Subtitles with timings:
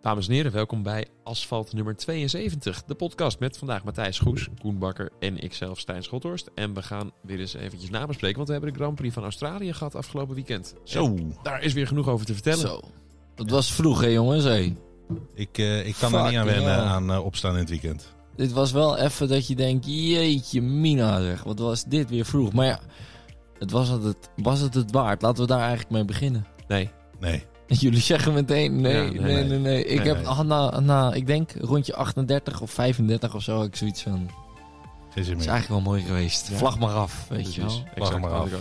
[0.00, 2.84] Dames en heren, welkom bij Asfalt nummer 72.
[2.84, 6.50] De podcast met vandaag Matthijs Goes, Koen Bakker en ikzelf Stijn Schothorst.
[6.54, 9.72] En we gaan weer eens eventjes nabespreken, want we hebben de Grand Prix van Australië
[9.72, 10.74] gehad afgelopen weekend.
[10.84, 11.04] Zo.
[11.04, 12.58] En daar is weer genoeg over te vertellen.
[12.58, 12.80] Zo.
[13.34, 14.44] Het was vroeg, hè jongens.
[14.44, 14.76] Hey.
[15.34, 18.14] Ik, eh, ik kan er niet aan wennen aan eh, opstaan in het weekend.
[18.36, 22.52] Dit was wel even dat je denkt, jeetje mina zeg, wat was dit weer vroeg.
[22.52, 22.80] Maar ja,
[23.58, 25.22] het was, het, het, was het het waard?
[25.22, 26.46] Laten we daar eigenlijk mee beginnen.
[26.68, 26.90] Nee,
[27.20, 27.44] Nee.
[27.80, 29.58] Jullie zeggen meteen, nee, Ja, nee, nee, nee, nee.
[29.58, 30.26] nee, Ik Nee, heb nee.
[30.26, 34.30] ah, na, na, ik denk rondje 38 of 35 of zo, ik zoiets van,
[35.10, 36.48] Geen zin het is eigenlijk wel mooi geweest.
[36.48, 36.56] Ja.
[36.56, 37.70] Vlag maar af, weet je wel.
[37.70, 38.46] Lach Exact, maar af.
[38.46, 38.60] ik ook.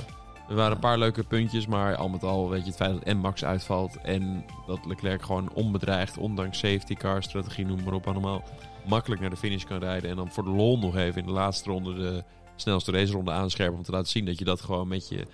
[0.49, 3.03] Er waren een paar leuke puntjes, maar al met al weet je het feit dat
[3.03, 8.07] en Max uitvalt en dat Leclerc gewoon onbedreigd, ondanks safety car strategie, noem maar op
[8.07, 8.43] allemaal,
[8.85, 11.33] makkelijk naar de finish kan rijden en dan voor de lol nog even in de
[11.33, 12.23] laatste ronde de
[12.55, 15.27] snelste raceronde aanscherpen om te laten zien dat je dat gewoon met je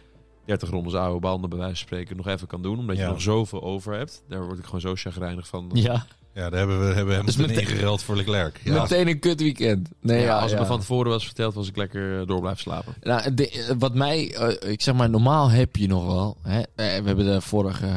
[0.45, 3.21] 30 rondes oude banden bij wijze van spreken nog even kan doen, omdat je nog
[3.21, 4.23] zoveel over hebt.
[4.29, 5.69] Daar word ik gewoon zo chagrijnig van.
[5.73, 8.59] Ja, Ja, daar hebben we hebben hem Dus meteen ingereld voor Leclerc.
[8.63, 8.81] Ja.
[8.81, 9.89] meteen een kut weekend.
[10.01, 10.59] Nee, Ja, ja, als het ja.
[10.59, 12.93] me van tevoren was verteld, was ik lekker eh, door blijven slapen.
[13.01, 16.37] Nou, de- eh, wat mij, eh, ik zeg maar, normaal heb je nog wel.
[16.41, 16.61] Hè?
[16.75, 17.87] We hebben de vorige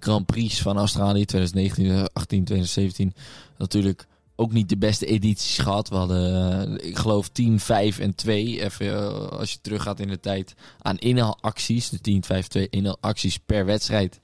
[0.00, 3.14] Grand Prix van Australië 2019, eh, 18, 2017
[3.58, 4.06] natuurlijk
[4.36, 5.88] ook niet de beste edities gehad.
[5.88, 8.62] We hadden, eh, ik geloof, 10, 5 en 2.
[8.62, 13.38] Even eh, als je teruggaat in de tijd aan inhaalacties, de 10, 5, 2 inhaalacties
[13.38, 14.20] per wedstrijd,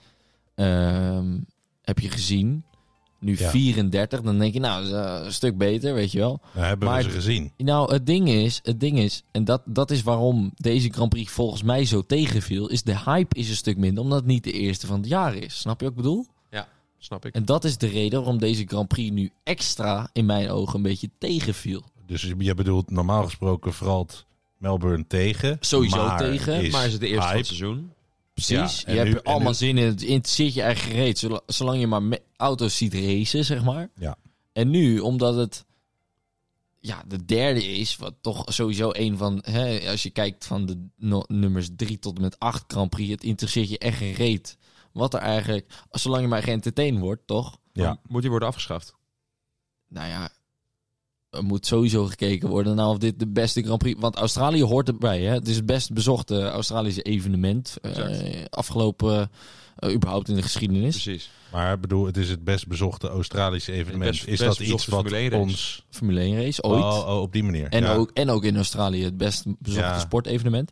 [0.54, 1.38] ehm,
[1.82, 2.64] heb je gezien.
[3.20, 3.50] Nu Ja.
[3.50, 6.40] 34, dan denk je, nou, eh, een stuk beter, weet je wel.
[6.54, 7.52] Nou, hebben Maar- we ze gezien.
[7.56, 11.32] Nou, het ding is, het ding is, en dat, dat is waarom deze Grand Prix
[11.32, 14.52] volgens mij zo tegenviel, is de hype is een stuk minder, omdat het niet de
[14.52, 15.58] eerste van het jaar is.
[15.60, 16.26] Snap je wat ik bedoel?
[17.04, 17.34] Snap ik.
[17.34, 20.82] En dat is de reden waarom deze Grand Prix nu extra, in mijn ogen, een
[20.82, 21.82] beetje tegenviel.
[22.06, 24.06] Dus je bedoelt normaal gesproken vooral
[24.58, 25.56] Melbourne tegen.
[25.60, 27.36] Sowieso maar tegen, maar is het de eerste van hype.
[27.38, 27.92] het seizoen?
[28.34, 28.82] Precies.
[28.86, 29.86] Ja, je hebt er allemaal nu- zin in.
[29.86, 33.90] Het interesseert je eigen gereed, zolang, je maar auto's ziet racen, zeg maar.
[33.98, 34.16] Ja.
[34.52, 35.64] En nu, omdat het
[36.80, 40.86] ja, de derde is, wat toch sowieso een van, hè, als je kijkt van de
[40.96, 44.56] no- nummers 3 tot en met 8 Grand Prix, het interesseert je echt geen reet.
[44.92, 47.58] Wat er eigenlijk, zolang je maar geëntertained wordt, toch?
[47.72, 47.98] Ja.
[48.08, 48.94] Moet die worden afgeschaft?
[49.88, 50.28] Nou ja,
[51.30, 54.00] er moet sowieso gekeken worden nou of dit de beste Grand Prix...
[54.00, 55.32] Want Australië hoort erbij, hè?
[55.32, 57.76] Het is het best bezochte Australische evenement.
[57.82, 59.30] eh, afgelopen,
[59.76, 61.02] eh, überhaupt in de geschiedenis.
[61.02, 61.30] Precies.
[61.52, 64.10] Maar ik bedoel, het is het best bezochte Australische evenement.
[64.10, 65.42] best- is best dat iets wat Formule 1 race.
[65.42, 65.84] ons...
[65.90, 66.82] Formule 1 race, ooit.
[66.82, 67.68] Oh, oh, op die manier.
[67.68, 67.94] En, ja.
[67.94, 69.98] ook, en ook in Australië het best bezochte Ja.
[69.98, 70.70] sportevenement.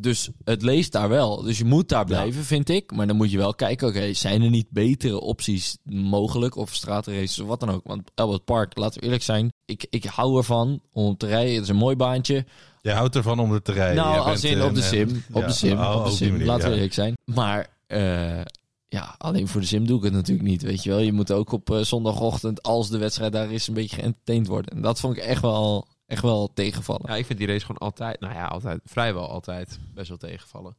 [0.00, 1.42] Dus het leest daar wel.
[1.42, 2.92] Dus je moet daar blijven, vind ik.
[2.92, 6.56] Maar dan moet je wel kijken, oké, zijn er niet betere opties mogelijk?
[6.56, 7.80] Of straatraces of wat dan ook.
[7.84, 9.52] Want Albert Park, laten we eerlijk zijn.
[9.64, 11.52] Ik, ik hou ervan om te rijden.
[11.54, 12.44] Het is een mooi baantje.
[12.82, 13.96] Je houdt ervan om er te rijden.
[14.04, 15.22] nou, als bent in op de een- sim.
[15.32, 15.78] Op de sim.
[15.80, 16.30] Op de sim.
[16.30, 17.16] manier, Laten we eerlijk zijn.
[17.24, 18.40] Maar eh,
[18.88, 20.62] ja, alleen voor de sim doe ik het natuurlijk niet.
[20.62, 20.98] Weet je wel.
[20.98, 24.76] Je moet ook op eh, zondagochtend, als de wedstrijd daar is, een beetje geëntertained worden.
[24.76, 27.02] En dat vond ik echt wel, echt wel tegenvallen.
[27.10, 30.76] Ja, ik vind die race gewoon altijd, nou ja, altijd, vrijwel altijd best wel tegenvallen.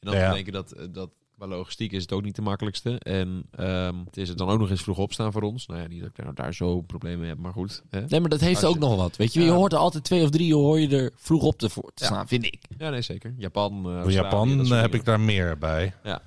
[0.00, 0.32] En dan Ja, ja.
[0.32, 2.98] denk ik dat, eh, dat qua logistiek is het ook niet de makkelijkste.
[2.98, 5.66] En ehm, het is het dan ook nog eens vroeg opstaan voor ons.
[5.66, 7.82] Nou ja, niet dat ik daar, daar zo problemen mee heb, maar goed.
[7.90, 8.00] Hè?
[8.06, 9.16] Nee, maar dat heeft Als ook je- nog wat.
[9.16, 9.46] Weet je, Ja.
[9.46, 12.04] je hoort er altijd twee of drie, hoor je er vroeg op te voor te
[12.04, 12.10] Ja.
[12.10, 12.62] staan, vind ik.
[12.78, 13.34] Ja, nee, zeker.
[13.38, 14.14] Japan, eh, Voor Australië,
[14.56, 15.94] Japan eh, heb ik daar meer bij.
[16.02, 16.22] Ja,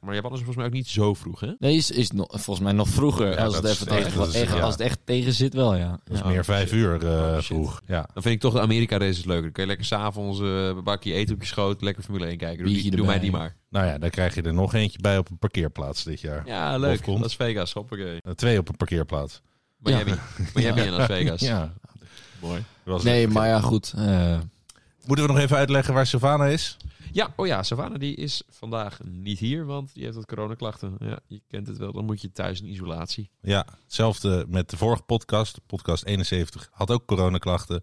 [0.00, 1.52] maar Japan is volgens mij ook niet zo vroeg, hè?
[1.58, 3.30] Nee, is, is nog, volgens mij nog vroeger.
[3.30, 4.60] Ja, als, het even tegen, echt- dat is- echt- ja.
[4.60, 5.88] als het echt tegen zit, wel, ja.
[6.04, 6.26] Dat is ja.
[6.26, 7.80] meer vijf uur eh, Oh, vroeg.
[7.86, 8.08] Ja.
[8.14, 9.42] Dan vind ik toch de Amerika-races leuker.
[9.42, 12.36] Dan kun je lekker s'avonds eh een bakje eten op je schoot, lekker Formule 1
[12.36, 12.64] kijken.
[12.64, 13.56] Doe, die, doe mij die maar.
[13.70, 16.42] Nou ja, dan krijg je er nog eentje bij op een parkeerplaats dit jaar.
[16.46, 17.02] Ja, leuk.
[17.02, 17.20] komt.
[17.20, 18.18] Las Vegas, hoppakee.
[18.22, 19.40] Eh, twee op een parkeerplaats.
[19.78, 20.12] Miami.
[20.54, 21.40] Miami en Las Vegas.
[21.40, 21.72] Ja.
[22.40, 22.64] Mooi.
[23.02, 23.92] Nee, maar ja, goed.
[23.96, 24.38] eh,
[25.06, 26.76] Moeten we nog even uitleggen waar Sylvana is?
[27.14, 30.96] Ja, oh ja, Savannah die is vandaag niet hier, want die heeft wat coronaklachten.
[30.98, 33.30] Ja, je kent het wel, dan moet je thuis in isolatie.
[33.40, 35.60] Ja, hetzelfde met de vorige podcast.
[35.66, 37.82] Podcast 71 had ook coronaklachten.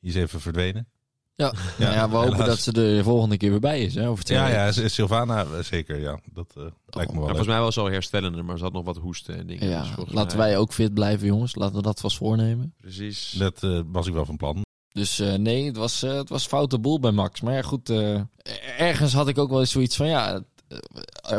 [0.00, 0.88] Die is even verdwenen.
[1.34, 1.52] ja.
[1.78, 3.94] Nou ja, we hopen dat ze er de volgende keer weer bij is.
[3.94, 5.98] Hè, over Ja, ja, Sylvana eh, zeker.
[6.00, 8.72] Ja, dat eh, lijkt me wel volgens mij was ze al herstellender, maar ze had
[8.72, 9.68] nog wat hoesten en dingen.
[9.68, 11.54] Ja, Dus laten mij- wij ook fit blijven, jongens.
[11.54, 12.74] Laten we dat vast voornemen.
[12.80, 13.30] Precies.
[13.38, 14.62] Dat eh, was ik wel van plan.
[14.92, 17.40] Dus eh, nee, het was, eh, het was foute boel bij Max.
[17.40, 17.90] Maar ja, goed.
[17.90, 18.20] eh,
[18.78, 20.42] ergens had ik ook wel eens zoiets van, ja...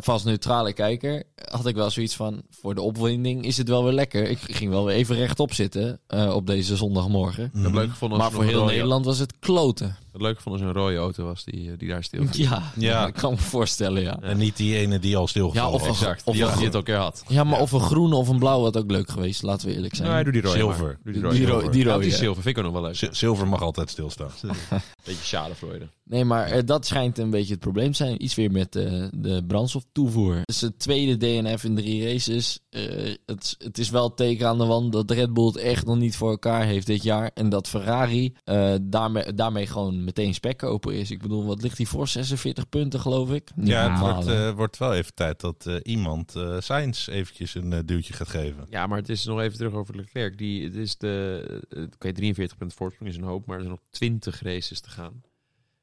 [0.06, 2.42] als neutrale kijker had ik wel zoiets van...
[2.50, 4.30] voor de opwinding is het wel weer lekker.
[4.30, 6.00] Ik ging wel weer even rechtop zitten
[6.34, 7.50] op deze zondagmorgen.
[7.90, 9.98] Gevonden als Maar voor heel Nederland was het kloten.
[10.14, 12.72] Het leuk gevonden als er een rode auto was die, eh, die daar stil Ja,
[12.76, 13.08] ja.
[13.08, 14.20] Ik kan me voorstellen, ja.
[14.22, 15.98] En niet die ene die al stilgevallen Ja, of- was.
[16.02, 17.24] Exact, Of die, die het al keer had.
[17.28, 19.44] Ja, maar of een groene of een blauwe had ook leuk geweest.
[19.44, 20.12] Laten we eerlijk zijn.
[20.12, 21.00] Nee, doe die rode Zilver.
[21.04, 21.36] Doe die Die rode.
[21.46, 21.72] ro- Zilver.
[21.72, 22.96] die Ja, rode, die zilver vind ik ook nog wel leuk.
[22.98, 24.32] Z- Zilver mag altijd stilstaan.
[25.06, 25.88] Beetje schadenfreude.
[26.04, 28.24] Nee, maar eh, dat schijnt een beetje het probleem te zijn.
[28.24, 30.36] Iets weer met eh, de brandstoftoevoer.
[30.36, 32.60] Het is het tweede DNF in drie races.
[32.70, 32.82] Eh,
[33.26, 35.86] het, is- het is wel het teken aan de wand dat Red Bull het echt
[35.86, 37.32] nog niet voor elkaar heeft dit jaar.
[37.34, 41.12] En dat Ferrari eh, daarmee, daarmee gewoon meteen spekkoper is.
[41.12, 42.08] Ik bedoel, wat ligt hij voor?
[42.08, 43.52] 46 punten, geloof ik?
[43.56, 47.08] Niet Ja, het normaal, wordt, eh, wordt wel even tijd dat eh, iemand eh Sainz
[47.08, 48.66] eventjes een duwtje gaat geven.
[48.70, 50.38] Ja, maar het is nog even terug over Leclerc.
[50.38, 51.62] Die, het is de,
[51.94, 55.22] oké, 43 punten voorsprong is een hoop, maar er zijn nog 20 races te gaan.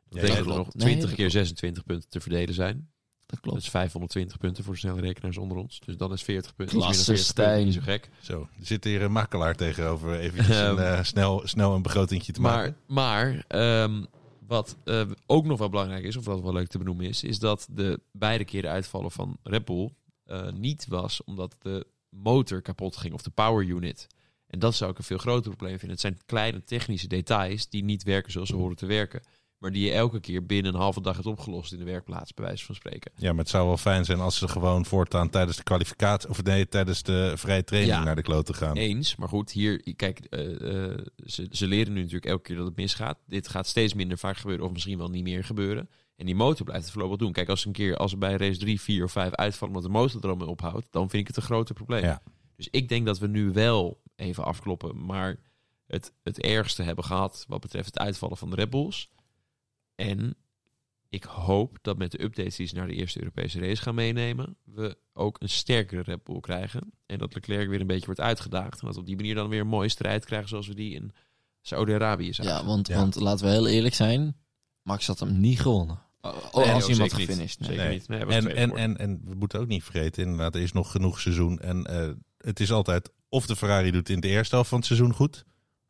[0.09, 0.77] Dat Ja, betekent dat dat er nog klopt.
[0.77, 1.33] Nee, 20 dat keer klopt.
[1.47, 2.89] 26 punten te verdelen zijn.
[3.31, 3.63] Dat Dat klopt.
[3.63, 5.81] is 520 punten voor de snelle rekenaars onder ons.
[5.85, 6.79] Dus dan is 40 punten.
[6.79, 8.01] Klasse, 40 punten, niet zo Stijn.
[8.01, 8.11] gek.
[8.21, 12.33] Zo, er zit hier een makelaar tegenover eventjes Ehm, een, eh, snel, snel een begrotingje
[12.33, 12.77] te Maar, maken.
[12.87, 14.05] maar ehm,
[14.47, 17.39] wat eh, ook nog wel belangrijk is, of wat wel leuk te benoemen is, is
[17.39, 19.91] dat de beide keren uitvallen van Red Bull
[20.25, 24.07] eh, niet was omdat de motor kapot ging of de power unit.
[24.47, 25.91] En dat zou ik een veel groter probleem vinden.
[25.91, 29.23] Het zijn kleine technische details die niet werken zoals ze horen te werken.
[29.61, 32.45] Maar die je elke keer binnen een halve dag hebt opgelost in de werkplaats, bij
[32.45, 33.13] wijze van spreken.
[33.17, 36.43] Ja, maar het zou wel fijn zijn als ze gewoon voortaan tijdens de kwalificatie, of
[36.43, 38.05] nee, tijdens de vrije training Ja.
[38.05, 38.77] naar de kloten gaan.
[38.77, 42.67] Eens, maar goed, hier, kijk, eh, eh, ze, ze leren nu natuurlijk elke keer dat
[42.67, 43.19] het misgaat.
[43.27, 45.89] Dit gaat steeds minder vaak gebeuren, of misschien wel niet meer gebeuren.
[46.17, 47.33] En die motor blijft het voorlopig doen.
[47.33, 49.99] Kijk, als een keer, als er bij race 3, 4 of 5 uitvallen omdat de
[49.99, 52.03] motor er al mee ophoudt, dan vind ik het een groter probleem.
[52.03, 52.23] Ja.
[52.57, 55.37] Dus ik denk dat we nu wel even afkloppen, maar
[55.87, 59.09] het, het ergste hebben gehad wat betreft het uitvallen van de Red Bulls.
[60.01, 60.37] En
[61.09, 64.57] ik hoop dat met de updates die ze naar de eerste Europese race gaan meenemen,
[64.65, 66.93] we ook een sterkere Red Bull krijgen.
[67.07, 68.81] En dat Leclerc weer een beetje wordt uitgedaagd.
[68.81, 70.95] En dat we op die manier dan weer een mooie strijd krijgen zoals we die
[70.95, 71.13] in
[71.61, 72.53] Saudi-Arabië zagen.
[72.53, 72.97] Ja, want, Ja.
[72.97, 74.37] want laten we heel eerlijk zijn.
[74.83, 75.99] Max had hem niet gewonnen.
[76.21, 77.27] Oh, Nee, als iemand zeker niet.
[77.27, 77.61] gefinished.
[78.09, 78.27] Nee.
[78.55, 81.59] En, en, en we moeten ook niet vergeten, inderdaad, er is nog genoeg seizoen.
[81.59, 84.87] En eh, het is altijd of de Ferrari doet in de eerste helft van het
[84.87, 85.45] seizoen goed,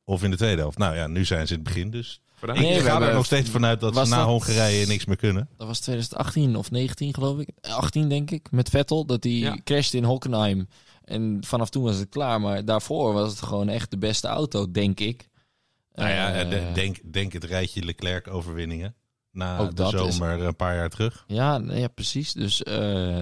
[0.04, 0.78] of in de tweede helft.
[0.78, 3.24] Nou ja, nu zijn ze in het begin, dus Nee, ik we ga er nog
[3.24, 5.48] steeds vanuit dat ze na dat- Hongarije niks meer kunnen.
[5.56, 7.48] Dat was 2018 of 19 geloof ik.
[7.60, 8.50] 18 denk ik.
[8.50, 9.04] Met Vettel.
[9.06, 9.56] Dat hij Ja.
[9.64, 10.68] crashte in Hockenheim.
[11.04, 12.40] En vanaf toen was het klaar.
[12.40, 15.28] Maar daarvoor was het gewoon echt de beste auto, denk ik.
[15.94, 18.94] Nou ja, Eh, de- denk, denk het rijtje Leclerc-overwinningen.
[19.32, 21.24] Na Ook de is- zomer een paar jaar terug.
[21.26, 22.32] ja, ja, precies.
[22.32, 22.74] Dus, eh,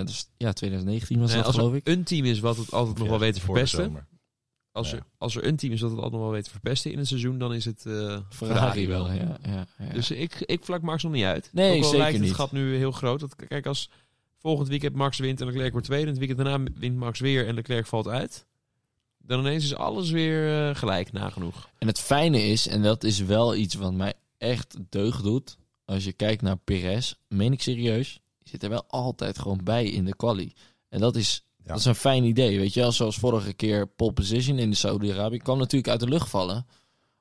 [0.05, 1.89] dus ja, 2019 was Nee, dat geloof ik.
[1.89, 4.07] een team is wat het altijd nog wel weet te Voor de verpesten.
[4.79, 4.97] Als, Ja.
[4.97, 7.07] er, als er een team is dat het nog wel weet te verpesten in een
[7.07, 9.39] seizoen, dan is het eh, Ferrari wel, ja.
[9.47, 9.93] ja, ja.
[9.93, 11.51] Dus ik, ik vlak Max nog niet uit.
[11.53, 12.29] Nee, Ook al zeker lijkt niet.
[12.29, 13.21] het gat nu heel groot.
[13.21, 13.91] Dat, kijk, als
[14.39, 16.05] volgend weekend Max wint en Leclerc wordt tweede...
[16.05, 18.47] en het weekend daarna wint Max weer en Leclerc valt uit...
[19.19, 21.69] dan ineens is alles weer eh, gelijk nagenoeg.
[21.79, 25.57] En het fijne is, en dat is wel iets wat mij echt deugd doet.
[25.85, 30.05] Als je kijkt naar Perez, meen ik serieus, zit er wel altijd gewoon bij in
[30.05, 30.53] de quali.
[30.89, 31.43] En dat is.
[31.69, 32.59] Dat is een fijn idee.
[32.59, 35.39] Weet je wel, zoals vorige keer pole position in de Saudi-Arabië.
[35.39, 36.67] Kwam natuurlijk uit de lucht vallen.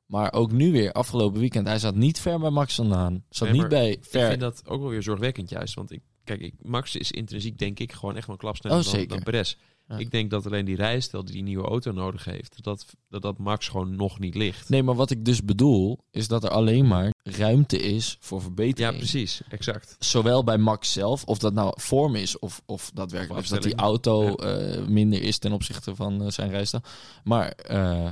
[0.05, 1.67] Maar ook nu weer, afgelopen weekend.
[1.67, 3.23] Hij zat niet ver bij Max vandaan.
[3.29, 5.73] Zat Nee, niet bij Ik vind dat ook wel weer zorgwekkend juist.
[5.73, 9.01] Want ik, kijk, ik, Max is intrinsiek denk ik gewoon echt wel een klap sneller
[9.01, 9.57] Oh, dan Perez.
[9.87, 9.97] Ja.
[9.97, 12.63] Ik denk dat alleen die rijstijl die die nieuwe auto nodig heeft...
[12.63, 14.69] dat dat, dat Max gewoon nog niet ligt.
[14.69, 18.43] Nee, maar wat ik dus bedoel, is dat er alleen maar ruimte is voor Ja,
[18.43, 18.97] verbetering.
[18.97, 19.41] precies.
[19.49, 19.95] Exact.
[19.99, 23.75] zowel bij Max zelf, of dat nou vorm is of, of daadwerkelijk Of dat die
[23.75, 26.83] auto eh, minder is ten opzichte van eh, zijn rijstijl.
[27.23, 28.07] Maar eh,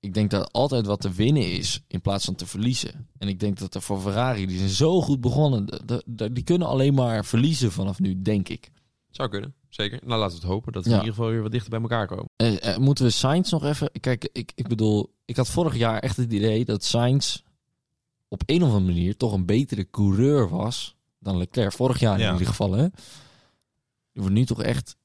[0.00, 3.08] ik denk dat altijd wat te winnen is in plaats van te verliezen.
[3.18, 5.66] En ik denk dat er voor Ferrari, die zijn zo goed begonnen,
[6.32, 8.70] die kunnen alleen maar verliezen vanaf nu, denk ik.
[9.10, 9.98] Zou kunnen, zeker.
[10.04, 10.96] Nou, laten we het hopen dat we Ja.
[10.96, 12.28] in ieder geval weer wat dichter bij elkaar komen.
[12.36, 13.90] Eh, eh, moeten we Sainz nog even...
[14.00, 17.40] Kijk, ik, ik bedoel, ik had vorig jaar echt het idee dat Sainz
[18.28, 21.72] op een of andere manier toch een betere coureur was dan Leclerc.
[21.72, 22.26] Vorig jaar Ja.
[22.26, 22.88] in ieder geval, hè.
[24.12, 24.96] Die wordt nu toch echt...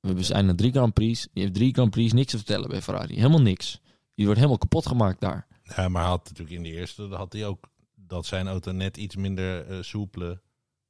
[0.00, 1.28] We zijn naar drie Grand Prix.
[1.32, 3.14] Die heeft drie Grand Prix niks te vertellen bij Ferrari.
[3.14, 3.80] Helemaal niks.
[4.14, 5.46] Die wordt helemaal kapot gemaakt daar.
[5.76, 8.96] Ja, maar hij had natuurlijk in de eerste had hij ook dat zijn auto net
[8.96, 10.40] iets minder eh soepele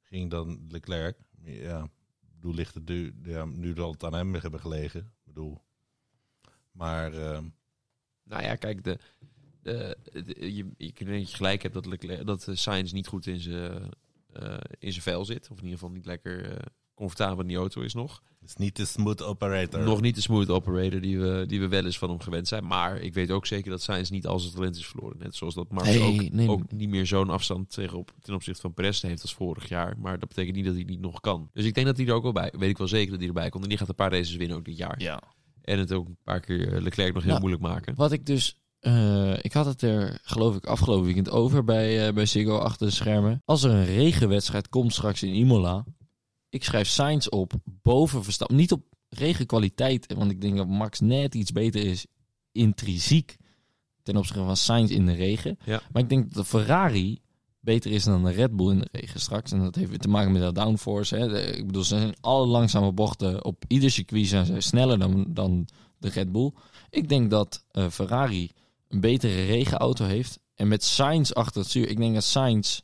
[0.01, 1.17] ging dan Leclerc.
[1.43, 1.89] Ja,
[2.43, 4.99] bedoel, ligt het nu, ja, nu zal het aan hem hebben gelegen.
[4.99, 5.61] Ik bedoel,
[6.71, 7.39] maar eh,
[8.23, 8.99] Nou ja, kijk, de,
[9.61, 9.97] de,
[10.77, 13.91] je, kunt je gelijk hebben dat, dat eh, Sainz niet goed in zijn
[14.33, 15.49] eh, in zijn vel zit.
[15.49, 18.21] Of in ieder geval niet lekker comfortabel in die auto is nog.
[18.39, 19.79] het is niet de smooth operator.
[19.83, 22.65] Nog niet de smooth operator die we, die we wel eens van hem gewend zijn.
[22.65, 25.17] Maar ik weet ook zeker dat Sainz niet al zijn talent is verloren.
[25.19, 26.49] Net zoals dat Max ook, nee.
[26.49, 29.95] ook niet meer zo'n afstand tegen op, ten opzichte van Perez heeft als vorig jaar.
[29.97, 31.49] Maar dat betekent niet dat hij niet nog kan.
[31.53, 33.27] Dus ik denk dat hij er ook wel bij, weet ik wel zeker dat hij
[33.27, 33.63] erbij komt.
[33.63, 35.01] En die gaat een paar races winnen ook dit jaar.
[35.01, 35.21] Ja.
[35.61, 37.95] En het ook een paar keer eh, Leclerc nog heel Nou, moeilijk maken.
[37.95, 38.57] Wat ik dus...
[38.79, 42.87] eh, ik had het er, geloof ik, afgelopen weekend over bij, eh, bij Ziggo achter
[42.87, 43.41] de schermen.
[43.45, 45.85] Als er een regenwedstrijd komt straks in Imola...
[46.53, 48.57] Ik schrijf Sainz op boven Verstappen.
[48.57, 52.05] Niet op regenkwaliteit, want ik denk dat Max net iets beter is
[52.51, 53.37] intrinsiek
[54.03, 55.57] ten opzichte van Sainz in de regen.
[55.65, 55.81] Ja.
[55.91, 57.19] Maar ik denk dat de Ferrari
[57.59, 59.51] beter is dan de Red Bull in de regen straks.
[59.51, 61.15] En dat heeft weer te maken met dat downforce.
[61.15, 61.27] Hè.
[61.27, 65.25] De- ik bedoel, ze zijn alle langzame bochten op ieder circuit zijn ze sneller dan,
[65.29, 65.67] dan
[65.97, 66.51] de Red Bull.
[66.89, 68.51] Ik denk dat eh, Ferrari
[68.87, 70.39] een betere regenauto heeft.
[70.55, 72.81] En met Sainz achter het stuur, ik denk dat Sainz,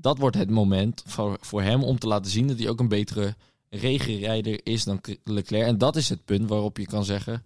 [0.00, 2.88] dat wordt het moment voor, voor hem om te laten zien dat hij ook een
[2.88, 3.34] betere
[3.68, 5.66] regenrijder is dan Leclerc.
[5.66, 7.42] En dat is het punt waarop je kan zeggen,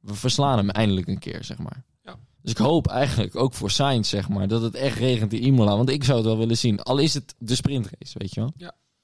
[0.00, 1.84] we verslaan hem eindelijk een keer, zeg maar.
[2.04, 2.16] Ja.
[2.42, 5.76] Dus ik hoop eigenlijk ook voor Sainz, zeg maar, dat het echt regent in Imola.
[5.76, 6.82] Want ik zou het wel willen zien.
[6.82, 8.52] Al is het de sprintrace, weet je wel.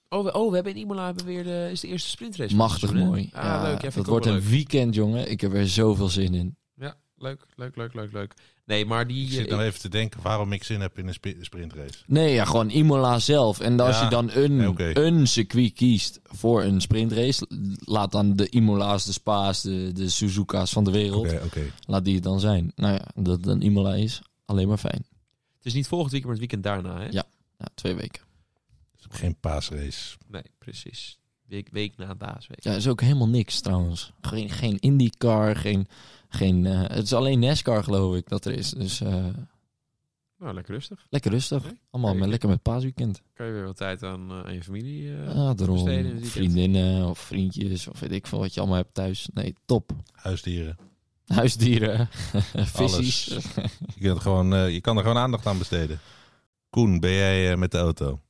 [0.08, 2.56] Oh, we, oh, we hebben in Imola hebben we weer de, is de eerste sprintrace.
[2.56, 3.30] Machtig mooi.
[3.32, 3.82] Ah, Ja, leuk.
[3.82, 4.42] Ja, dat wordt een leuk.
[4.42, 5.30] weekend, jongen.
[5.30, 6.56] Ik heb er zoveel zin in.
[6.74, 8.34] Ja, leuk, leuk, leuk, leuk, leuk.
[8.64, 9.22] Nee, maar die...
[9.24, 11.98] Ik eh, zit nou even te denken waarom ik zin heb in een sprintrace.
[12.06, 13.60] Nee, ja, gewoon Imola zelf.
[13.60, 17.46] En als Ja, je dan een, nee, een circuit kiest voor een sprintrace,
[17.84, 21.62] laat dan de Imola's, de Spa's, de, de Suzuka's van de wereld, Oké, oké.
[21.86, 22.72] laat die het dan zijn.
[22.74, 25.04] Nou ja, dat het een Imola is, alleen maar fijn.
[25.56, 27.08] Het is niet volgend weekend, maar het weekend daarna, hè?
[27.10, 27.24] Ja.
[27.58, 28.22] Ja, twee weken.
[28.96, 30.16] Het is geen paasrace.
[30.28, 31.18] Nee, precies.
[31.46, 32.64] Week, week na baasweek.
[32.64, 34.12] Ja, is ook helemaal niks trouwens.
[34.20, 35.86] Geen, geen IndyCar, geen...
[36.34, 38.70] geen eh, het is alleen NASCAR geloof ik dat er is.
[38.70, 39.26] Dus eh,
[40.38, 41.06] Nou, lekker rustig.
[41.10, 41.62] lekker rustig.
[41.64, 41.78] Nee?
[41.90, 43.22] Allemaal Nee, met, lekker met paasweekend.
[43.34, 45.84] Kan je weer wat tijd aan, eh, aan je familie eh, daarom.
[45.84, 46.24] besteden?
[46.24, 49.28] Vriendinnen of vriendjes of weet ik veel wat je allemaal hebt thuis.
[49.34, 49.92] Nee, top.
[50.12, 50.76] Huisdieren.
[51.26, 52.08] Huisdieren,
[52.78, 53.24] visies.
[53.94, 56.00] Je, kunt gewoon, je kan er gewoon aandacht aan besteden.
[56.70, 58.20] Koen, ben jij met de auto?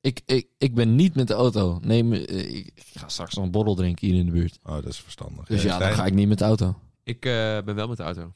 [0.00, 1.78] Ik, ik, ik ben niet met de auto.
[1.82, 4.58] Nee, ik, ga straks nog een borrel drinken hier in de buurt.
[4.62, 5.46] Oh, dat is verstandig.
[5.46, 6.76] Dus ja, dan ga ik niet met de auto.
[7.04, 7.32] Ik eh,
[7.64, 8.34] ben wel met de auto.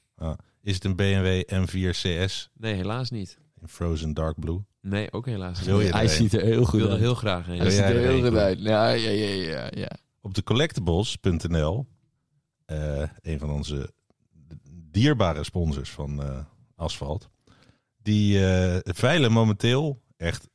[0.63, 3.39] Is het een BMW M4 CS Nee, helaas niet.
[3.61, 4.65] in Frozen Dark Blue?
[4.81, 5.67] Nee, ook helaas niet.
[5.67, 7.03] Wil je Hij er ziet er heel Ik goed wil er uit.
[7.03, 7.59] heel graag heen.
[7.59, 8.59] Hij ziet er heel goed uit.
[8.61, 9.91] Ja, ja, ja, ja, ja.
[10.21, 11.87] Op de collectibles.nl,
[12.65, 13.93] eh, een van onze
[14.91, 16.45] dierbare sponsors van eh,
[16.75, 17.31] Asfalt,
[18.03, 20.49] die eh, veilen momenteel echt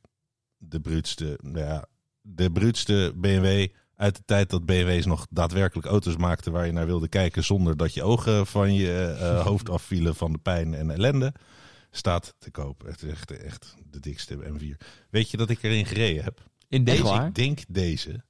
[0.56, 1.86] de bruutste, nou ja,
[2.20, 3.68] de bruutste BMW
[4.02, 7.76] uit de tijd dat BMW's nog daadwerkelijk auto's maakten waar je naar wilde kijken zonder
[7.76, 11.32] dat je ogen van je eh, hoofd afvielen van de pijn en ellende.
[11.90, 12.82] Staat te koop.
[12.86, 14.86] Het is echt, echt de dikste M4.
[15.10, 16.40] Weet je dat ik erin gereden heb?
[16.68, 17.02] In deze?
[17.02, 17.26] waar?
[17.26, 18.24] Ik denk deze.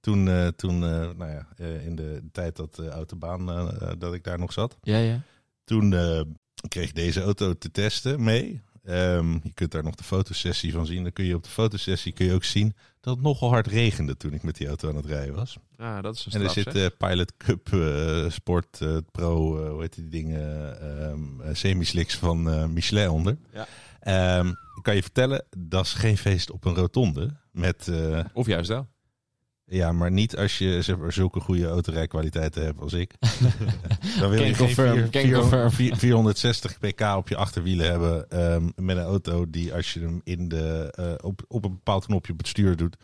[0.00, 3.92] Toen, eh, toen eh, nou ja, eh, in de tijd dat de autobaan, eh, eh,
[3.98, 4.78] dat ik daar nog zat.
[4.82, 5.22] Ja, ja.
[5.64, 6.20] Toen eh,
[6.68, 8.62] kreeg ik deze auto te testen mee.
[8.84, 11.02] Ehm, je kunt daar nog de fotosessie van zien.
[11.02, 14.16] Dan kun je op de fotosessie kun je ook zien dat het nogal hard regende
[14.16, 15.56] toen ik met die auto aan het rijden was.
[15.76, 19.68] Ah, dat is een En er straf, zit eh, Pilot Cup eh, Sport eh, Pro,
[19.70, 23.36] hoe heet die dingen, ehm, eh, semi-slicks van Michelin onder.
[23.52, 23.66] Ja.
[24.00, 27.34] Ehm, ik kan je vertellen, dat is geen feest op een rotonde.
[27.50, 27.90] Met,
[28.32, 28.88] Of juist wel.
[29.72, 33.14] Ja, maar niet als je zeg maar, zulke goede autorijkwaliteiten hebt als ik.
[34.20, 35.70] Dan wil je confirm, vier- can vier- confirm.
[35.70, 38.30] vier- 460 pk op je achterwielen hebben.
[38.30, 42.04] ehm, met een auto die als je hem in de, eh, op, op een bepaald
[42.06, 42.96] knopje op het stuur doet,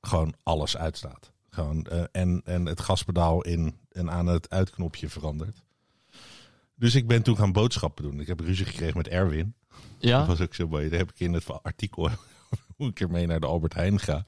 [0.00, 1.30] gewoon alles uitstaat.
[1.50, 5.62] Gewoon, eh, en, en het gaspedaal in en aan het uitknopje verandert.
[6.74, 8.20] Dus ik ben toen gaan boodschappen doen.
[8.20, 9.54] Ik heb ruzie gekregen met Erwin.
[9.70, 10.26] Dat Ja?
[10.26, 10.88] was ook zo mooi.
[10.88, 12.10] Daar heb ik in het artikel
[12.82, 14.24] hoe ik ermee naar de Albert Heijn ga.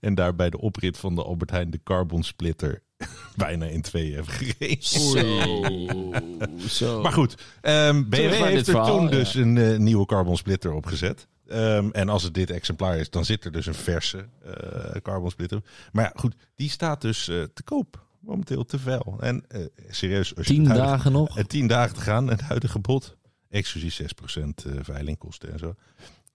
[0.00, 2.82] En daar bij de oprit van de Albert Heijn de carbon splitter
[3.36, 4.82] bijna in tweeën heb gereden.
[4.82, 6.68] Zo.
[6.68, 7.00] Zo.
[7.02, 9.10] Maar goed, ehm BMW heeft er verhaal, toen ja.
[9.10, 11.26] dus een eh, nieuwe carbon splitter opgezet.
[11.46, 15.30] Ehm, en als het dit exemplaar is, dan zit er dus een verse eh, carbon
[15.30, 15.62] splitter.
[15.92, 18.06] Maar ja, goed, die staat dus eh, te koop.
[18.20, 19.16] Momenteel te vuil.
[19.20, 21.38] En eh, serieus, als je Tien het huidige- dagen nog?
[21.38, 22.24] en tien dagen te gaan.
[22.24, 23.16] En het huidige bod,
[23.48, 25.74] exclusief 6% eh veilingkosten en zo,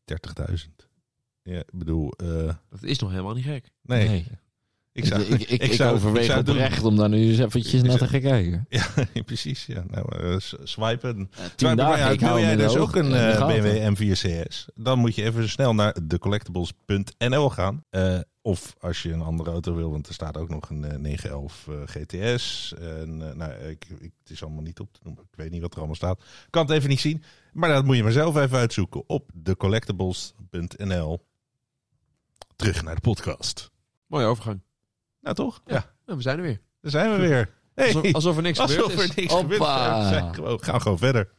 [0.06, 0.93] 30.000.
[1.44, 2.28] Ja, ik bedoel, eh,
[2.70, 3.70] Dat is nog helemaal niet gek.
[3.82, 4.08] nee.
[4.08, 4.26] Nee.
[4.96, 6.56] Ik zou, ik, ik, ik, zou- overweeg ik zou het doen.
[6.56, 8.66] oprecht om daar nu eens eventjes Ik naar te zou- gaan kijken.
[8.80, 8.88] Ja,
[9.26, 9.66] precies.
[9.66, 9.84] Ja.
[9.88, 11.16] Nou, eh, s- swipen.
[11.16, 13.12] Tien Swipen, maar dagen, ik wil hou jij hem in de dus ook een in
[13.12, 13.62] de eh, gaten.
[13.62, 14.12] BMW M4
[14.48, 14.66] CS?
[14.76, 17.84] Dan moet je even snel naar thecollectibles.nl gaan.
[17.90, 20.98] Eh, of als je een andere auto wil, want er staat ook nog een eh,
[20.98, 22.74] 911 eh, GTS.
[22.80, 25.24] En, eh, nou, ik, ik, het is allemaal niet op te noemen.
[25.24, 26.24] Ik weet niet wat er allemaal staat.
[26.50, 27.24] Kan het even niet zien.
[27.54, 31.26] Maar dat moet je maar zelf even uitzoeken op thecollectibles.nl.
[32.64, 33.72] Terug naar de podcast.
[34.08, 34.62] Mooie overgang.
[35.22, 35.62] Nou toch?
[35.66, 35.74] Ja.
[35.74, 36.62] Ja, Nou, we zijn er weer.
[36.82, 37.54] daar zijn we weer.
[37.76, 37.86] Hey.
[37.86, 39.16] Alsof, alsof er niks Alsof gebeurd er is.
[39.16, 39.48] niks Hoppa.
[39.48, 40.10] gebeurd is.
[40.10, 41.30] We zijn gewoon- gaan gewoon verder.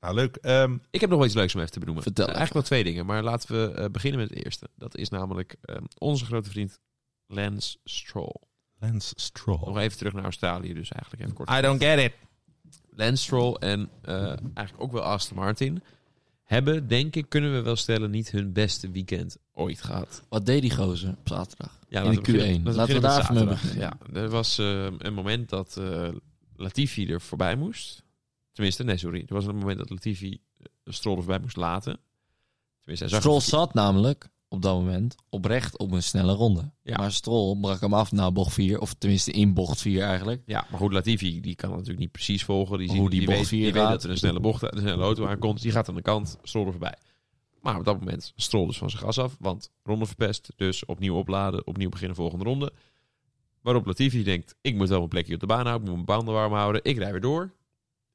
[0.00, 0.36] Nou, leuk.
[0.36, 2.02] Ehm, Ik heb nog wel iets leuks om even te benoemen.
[2.02, 4.68] Vertel Eh, eigenlijk wel twee dingen, maar laten we eh, beginnen met het eerste.
[4.76, 6.78] Dat is namelijk eh, onze grote vriend
[7.26, 8.34] Lance Stroll.
[8.78, 9.58] Lance Stroll.
[9.64, 11.50] Nog even terug naar Australië, dus eigenlijk even kort.
[11.50, 12.12] I don't get it.
[12.90, 14.14] Lance Stroll en eh,
[14.54, 15.82] eigenlijk ook wel Aston Martin
[16.50, 20.22] hebben, denk ik, kunnen we wel stellen, niet hun beste weekend ooit gehad.
[20.28, 21.78] Wat deed die gozer op zaterdag?
[21.88, 22.32] Ja, In de we Q1.
[22.32, 23.78] beginnen- Laten we daar even beginnen.
[23.80, 26.08] Ja, er was eh, een moment dat eh,
[26.56, 28.02] Latifi er voorbij moest.
[28.52, 29.24] Tenminste, nee, sorry.
[29.26, 31.98] Er was een moment dat Latifi eh, Stroll er voorbij moest laten.
[32.80, 36.70] Tenminste, hij zag Stroll zat namelijk op dat moment oprecht op een snelle ronde.
[36.82, 36.96] Ja.
[36.96, 40.42] Maar Stroll brak hem af na bocht 4, of tenminste in bocht 4 eigenlijk.
[40.46, 42.78] Ja, maar goed, Latifi die kan natuurlijk niet precies volgen.
[42.78, 44.78] Die, ziet, Hoe die die, bocht weet, die weet dat er een snelle, bocht, een
[44.78, 45.62] snelle auto aankomt.
[45.62, 46.96] Die gaat aan de kant, Stroll er voorbij.
[47.60, 50.52] Maar op dat moment Stroll dus van zijn gas af, want ronde verpest.
[50.56, 52.72] Dus opnieuw opladen, opnieuw beginnen volgende ronde.
[53.62, 56.18] Waarop Latifi denkt, ik moet wel mijn plekje op de baan houden, ik moet mijn
[56.18, 56.84] banden warm houden.
[56.84, 57.52] Ik rij weer door.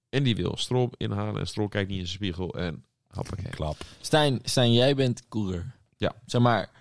[0.09, 3.49] En die wil Stroll inhalen en Stroll kijkt niet in zijn spiegel en hoppakee.
[3.49, 3.77] Klap.
[4.01, 5.75] Stijn, Stijn, jij bent coureur.
[5.97, 6.15] Ja.
[6.25, 6.71] Zeg maar,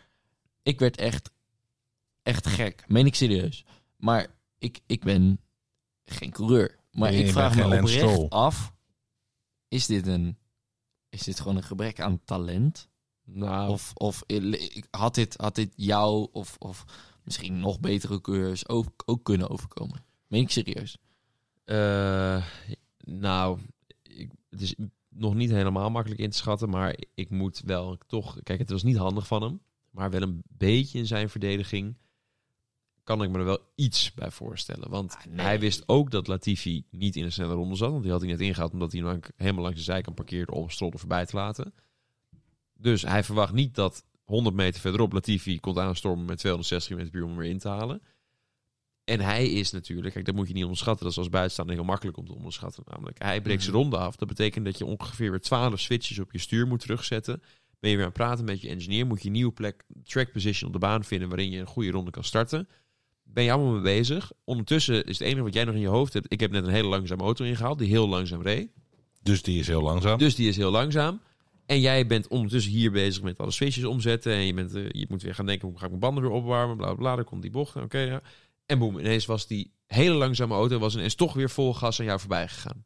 [0.63, 1.31] ik werd echt,
[2.23, 2.85] echt gek.
[2.89, 3.65] Meen ik serieus.
[3.97, 4.27] Maar
[4.59, 5.41] ik, ik ben
[6.05, 6.79] geen coureur.
[6.93, 8.73] Maar Nee, ik vraag me oprecht af,
[9.69, 10.39] is dit een...
[11.09, 12.89] Is dit gewoon een gebrek aan talent?
[13.25, 14.25] Nou, Of, of
[14.91, 16.85] had, dit, had dit jou of, of
[17.23, 20.05] misschien nog betere coureurs ook, ook kunnen overkomen?
[20.27, 20.99] Meen ik serieus?
[21.65, 22.45] Eh,
[22.99, 23.61] nou,
[24.03, 24.75] ik, het is
[25.15, 28.43] nog niet helemaal makkelijk in te schatten, maar ik moet wel toch...
[28.43, 31.97] Kijk, het was niet handig van hem, maar wel een beetje in zijn verdediging
[33.05, 34.91] kan ik me er wel iets bij voorstellen.
[34.91, 35.45] Want Ah, nee.
[35.47, 38.31] hij wist ook dat Latifi niet in een snelle ronde zat, want die had hij
[38.31, 41.75] net ingehaald omdat hij namelijk helemaal langs de zijkant parkeerde om Stroll voorbij te laten.
[42.75, 47.19] Dus hij verwacht niet dat 100 meter verderop Latifi komt aanstormen met 260 km per
[47.19, 48.03] uur om hem weer in te halen.
[49.05, 51.03] En hij is natuurlijk, kijk, dat moet je niet onderschatten.
[51.03, 52.85] Dat is als buitenstaander heel makkelijk om te onderschatten.
[52.87, 54.17] Namelijk, hij breekt zijn ronde af.
[54.17, 57.43] Dat betekent dat je ongeveer weer 12 switches op je stuur moet terugzetten.
[57.81, 60.33] Ben je weer aan het praten met je engineer, moet je een nieuwe plek, track
[60.33, 62.69] position op de baan vinden waarin je een goede ronde kan starten.
[63.23, 64.33] Ben je allemaal mee bezig.
[64.45, 66.33] Ondertussen is het enige wat jij nog in je hoofd hebt.
[66.33, 68.71] Ik heb net een hele langzame auto ingehaald die heel langzaam reed.
[69.23, 70.19] Dus die is heel langzaam.
[70.19, 71.21] Dus die is heel langzaam.
[71.67, 74.33] En jij bent ondertussen hier bezig met alle switches omzetten.
[74.33, 76.33] En je, bent, eh, je moet weer gaan denken, hoe ga ik mijn banden weer
[76.33, 76.77] opwarmen?
[76.77, 77.17] Bla bla bla.
[77.17, 77.77] Dan komt die bocht.
[77.77, 78.23] Oké, ja.
[78.67, 82.07] En boem, ineens was die hele langzame auto was ineens toch weer vol gas aan
[82.07, 82.85] jou voorbij gegaan.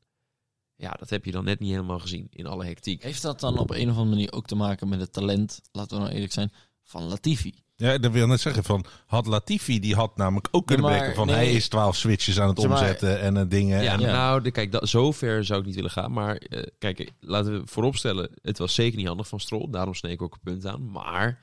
[0.77, 3.03] Ja, dat heb je dan net niet helemaal gezien in alle hectiek.
[3.03, 5.97] Heeft dat dan op een of andere manier ook te maken met het talent, laten
[5.97, 7.55] we nou eerlijk zijn, van Latifi?
[7.77, 8.65] Ja, dat wil ik net zeggen.
[8.65, 11.45] Van, had Latifi, die had namelijk ook kunnen Nee, maar- breken van nee.
[11.45, 13.83] hij is 12 switches aan het Zeg maar- omzetten en eh, dingen.
[13.83, 14.13] Ja, en, Ja.
[14.13, 16.13] nou, de, kijk, dat, zover zou ik niet willen gaan.
[16.13, 19.71] Maar eh, kijk, laten we vooropstellen, het was zeker niet handig van Stroll.
[19.71, 20.91] Daarom sneek ik ook een punt aan.
[20.91, 21.41] Maar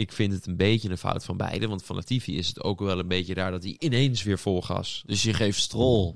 [0.00, 1.68] ik vind het een beetje een fout van beide.
[1.68, 4.62] Want van Latifi is het ook wel een beetje raar dat hij ineens weer vol
[4.62, 5.02] gas...
[5.06, 6.14] Dus je geeft Stroll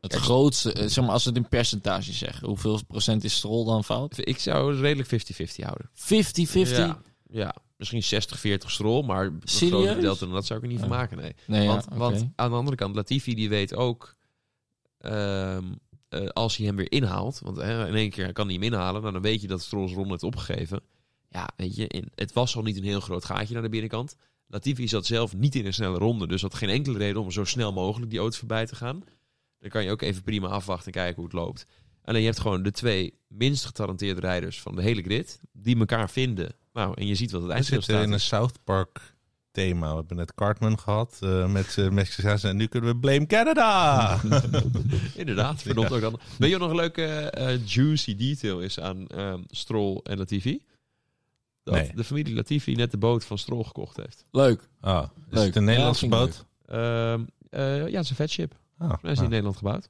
[0.00, 3.34] het Kijk, grootste, eh, zeg maar als we het in percentage zeggen, hoeveel procent is
[3.34, 4.18] Stroll dan fout?
[4.18, 5.90] Ik zou het redelijk 50-50 houden.
[5.94, 6.76] 50-50?
[6.76, 9.84] Ja, ja, misschien 60-40 Stroll, maar een Serieus?
[9.84, 11.34] grote delta, dat zou ik er niet van maken, nee.
[11.46, 14.16] Nee, want, ja, want aan de andere kant, Latifi die weet ook,
[14.98, 15.64] ehm,
[16.08, 19.12] eh, als hij hem weer inhaalt, want in één keer kan hij hem inhalen, nou,
[19.12, 20.80] dan weet je dat Stroll zijn ronde heeft opgegeven.
[21.34, 24.16] Ja, weet je, in, het was al niet een heel groot gaatje naar de binnenkant.
[24.46, 27.44] Latifi zat zelf niet in een snelle ronde, dus had geen enkele reden om zo
[27.44, 29.04] snel mogelijk die auto voorbij te gaan.
[29.58, 31.66] Dan kan je ook even prima afwachten en kijken hoe het loopt.
[32.04, 36.10] Alleen je hebt gewoon de twee minst getalenteerde rijders van de hele grid, die elkaar
[36.10, 36.54] vinden.
[36.72, 38.20] Nou, en je ziet wat het We zitten in een.
[38.20, 39.14] South Park
[39.50, 39.90] thema.
[39.90, 44.20] We hebben net Cartman gehad eh, met uh, Mexicaans en nu kunnen we Blame Canada.
[45.14, 46.20] Inderdaad, verdomd ook dan.
[46.38, 50.62] Weet je nog een leuke eh, juicy detail is aan ehm, Stroll en Latifi?
[51.64, 51.90] Dat Nee.
[51.94, 54.24] de familie Latifi net de boot van Stroll gekocht heeft.
[54.30, 54.68] Leuk.
[54.80, 55.46] Ah, is Leuk.
[55.46, 56.44] het een Nederlandse boot?
[56.66, 58.54] Ehm, eh, ja, het is een vetship.
[58.78, 59.88] Ah, Hij is ah, in Nederland gebouwd.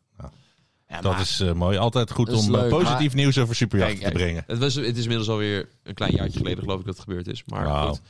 [0.89, 1.79] Ja, dat maar- is eh, mooi.
[1.79, 4.45] Altijd goed om eh, leuk, positief maar- nieuws over superjachten Kijk, te brengen.
[4.47, 7.27] Het, was, het is inmiddels alweer een klein jaartje geleden geloof ik dat het gebeurd
[7.29, 7.43] is.
[7.47, 8.01] Maar goed.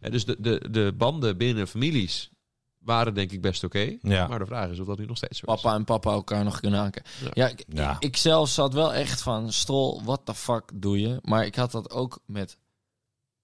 [0.00, 2.30] Ja, dus de, de, de banden binnen de families
[2.78, 3.96] waren denk ik best oké.
[4.02, 4.26] Ja.
[4.26, 5.60] Maar de vraag is of dat nu nog steeds zo is.
[5.62, 7.02] papa en papa elkaar nog kunnen aanken.
[7.22, 7.30] Ja.
[7.34, 7.96] Ja, ik, Ja.
[7.98, 11.18] ik zelf zat wel echt van, Stroll, what the fuck doe je?
[11.22, 12.58] Maar ik had dat ook met,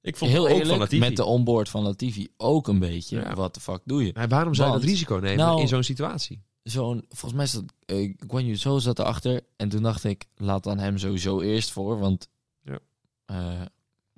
[0.02, 3.34] Ik vond heel het ook eerlijk, met de onboard van Latifi ook een beetje, Ja.
[3.34, 4.10] what the fuck doe je?
[4.14, 6.42] Maar waarom zou je dat risico nemen Nou- in zo'n situatie?
[6.62, 10.64] Zo'n, volgens mij zat uh, Guan Yu Zhou zat erachter en toen dacht ik, laat
[10.64, 12.28] dan hem sowieso eerst voor, want
[12.64, 12.78] Ja.
[13.24, 13.36] eh,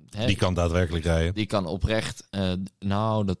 [0.09, 1.33] hè, Die kan daadwerkelijk rijden.
[1.33, 3.37] die kan oprecht, eh, nou dat...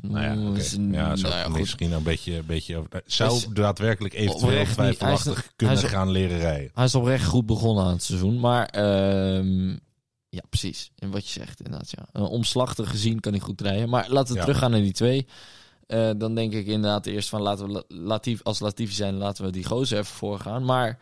[0.00, 0.58] Nou ja, oké.
[0.58, 3.02] is- ja, nou ja, misschien een beetje, een beetje over.
[3.06, 6.70] Zou Is- daadwerkelijk eventueel twijfelachtig kunnen is- gaan leren rijden.
[6.74, 8.40] Hij is oprecht goed begonnen aan het seizoen.
[8.40, 9.76] Maar ehm,
[10.36, 10.90] ja, precies.
[10.98, 11.90] En wat je zegt inderdaad.
[11.90, 12.06] Ja.
[12.12, 13.88] Een omslachtig gezien kan hij goed rijden.
[13.88, 14.44] Maar laten we Ja.
[14.44, 15.26] teruggaan naar die twee.
[15.86, 19.44] Eh, dan denk ik inderdaad eerst van laten we La- Latief, als Latifi zijn, laten
[19.44, 20.64] we die gozer even voorgaan.
[20.64, 20.98] Maar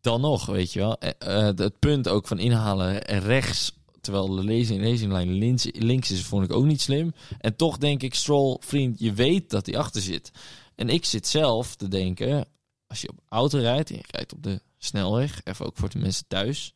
[0.00, 0.98] dan nog, weet je wel.
[0.98, 1.10] eh,
[1.48, 6.44] eh, het punt ook van inhalen rechts, terwijl de lezing, lezinglijn links, links is, vond
[6.44, 7.12] ik ook niet slim.
[7.38, 10.30] En toch denk ik, Stroll, vriend, je weet dat hij achter zit.
[10.74, 12.44] En ik zit zelf te denken,
[12.86, 15.98] als je op auto rijdt en je rijdt op de snelweg, even ook voor de
[15.98, 16.74] mensen thuis.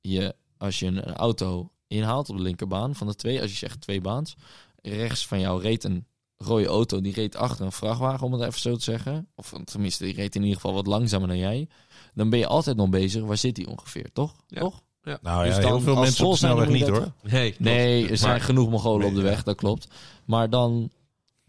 [0.00, 3.80] Je, als je een auto inhaalt op de linkerbaan van de twee, als je zegt
[3.80, 4.34] twee baans,
[4.82, 8.60] rechts van jou reed een rode auto, die reed achter een vrachtwagen, om het even
[8.60, 9.28] zo te zeggen.
[9.34, 11.68] Of tenminste, die reed in ieder geval wat langzamer dan jij.
[12.14, 14.34] Dan ben je altijd nog bezig, waar zit hij ongeveer, toch?
[14.46, 14.60] Ja.
[14.60, 14.82] Toch?
[15.22, 17.12] Nou Dus ja, dan heel veel mensen op de snelweg niet hoor.
[17.22, 19.42] Nee, Nee, er zijn Maar- genoeg Mongolen op de weg, ja.
[19.42, 19.86] dat klopt.
[20.24, 20.90] Maar dan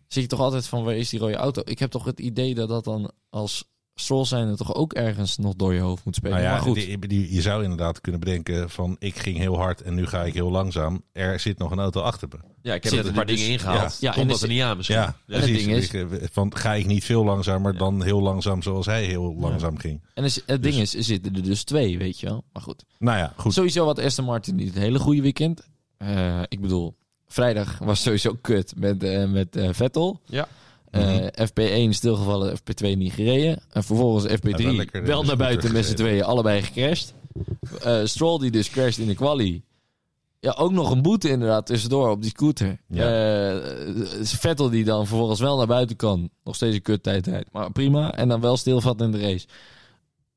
[0.08, 1.62] zie je toch altijd van waar is die rode auto?
[1.66, 3.66] Ik heb toch het idee dat dat dan als
[4.02, 6.36] Stroll zijn toch ook ergens nog door je hoofd moet spelen.
[6.36, 9.56] Nou ja, maar goed, die- die- je zou inderdaad kunnen bedenken van ik ging heel
[9.58, 11.04] hard en nu ga ik heel langzaam.
[11.12, 12.38] Er zit nog een auto achter me.
[12.62, 13.98] Ja, ik heb net een paar er dus- dingen ingehaald.
[14.00, 14.98] Ja, en Komt er dat er niet aan misschien.
[14.98, 15.66] Ja, het precies.
[15.66, 19.04] ding is- Ik, eh, van, ga ik niet veel langzamer dan heel langzaam zoals hij
[19.06, 20.02] heel langzaam ging.
[20.14, 22.44] en is, het ding dus- is, er zitten er dus twee, weet je wel.
[22.54, 22.84] Maar goed.
[23.00, 23.54] Nou ja, goed.
[23.54, 25.68] Sowieso had Aston Martin niet een hele goede weekend.
[25.98, 26.96] Eh, ik bedoel,
[27.28, 30.20] vrijdag was sowieso kut met, eh, met Vettel.
[30.26, 30.48] Ja.
[30.92, 31.28] Eh, Mhm.
[31.46, 33.62] FP1 stilgevallen, FP2 niet gereden.
[33.70, 37.14] En vervolgens FP3 Ja, wel naar buiten met z'n tweeën, allebei gecrashed.
[37.82, 39.64] Eh, Stroll die dus crasht in de quali.
[40.40, 42.80] Ja, ook nog een boete inderdaad tussendoor op die scooter.
[42.90, 43.58] Eh,
[44.24, 46.30] Vettel die dan vervolgens wel naar buiten kan.
[46.44, 47.30] Nog steeds een kut tijd.
[47.52, 48.14] Maar prima.
[48.16, 49.48] En dan wel stilvat in de race.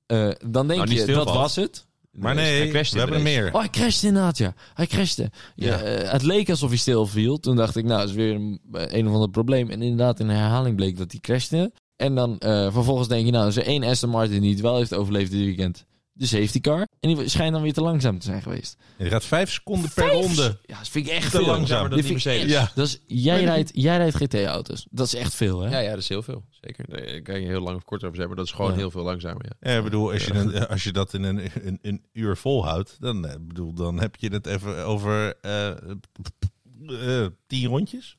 [0.06, 1.86] Eh, dan denk Nou, je, dat was het.
[2.14, 3.22] Maar Hij nee, we hebben er race.
[3.40, 3.52] meer.
[3.52, 4.54] Oh, hij crashte inderdaad, ja.
[4.74, 5.30] Hij crashte.
[5.54, 5.82] Ja, Ja.
[5.82, 7.38] eh, het leek alsof hij stil viel.
[7.40, 9.70] Toen dacht ik, nou, dat is weer een, een of ander probleem.
[9.70, 11.72] En inderdaad, in de herhaling bleek dat hij crashte.
[11.96, 14.60] En dan eh, vervolgens denk je, nou, er is er één Aston Martin die het
[14.60, 15.84] wel heeft overleefd dit weekend.
[16.16, 16.86] De safety car.
[17.00, 18.76] En die schijnt dan weer te langzaam te zijn geweest.
[18.98, 20.58] Je gaat vijf seconden per Vijf- ronde.
[20.66, 21.46] Ja, dat vind ik echt Te veel.
[21.46, 21.88] langzaam.
[21.90, 22.52] dan die Mercedes.
[22.52, 24.86] echt- Dat is, jij, rijdt, jij rijdt GT-auto's.
[24.90, 25.70] Dat is echt veel, hè?
[25.70, 26.44] Ja, ja, dat is heel veel.
[26.50, 26.84] Zeker.
[26.88, 28.76] Daar kan je heel lang of kort over zeggen, maar dat is gewoon Ja.
[28.76, 29.44] heel veel langzamer.
[29.60, 29.70] Ja.
[29.72, 32.96] Ja, ik bedoel, als je, een- als je dat in een, een, een uur volhoudt,
[33.00, 35.68] dan, eh, bedoel, dan heb je het even over eh,
[36.86, 38.16] eh, tien rondjes.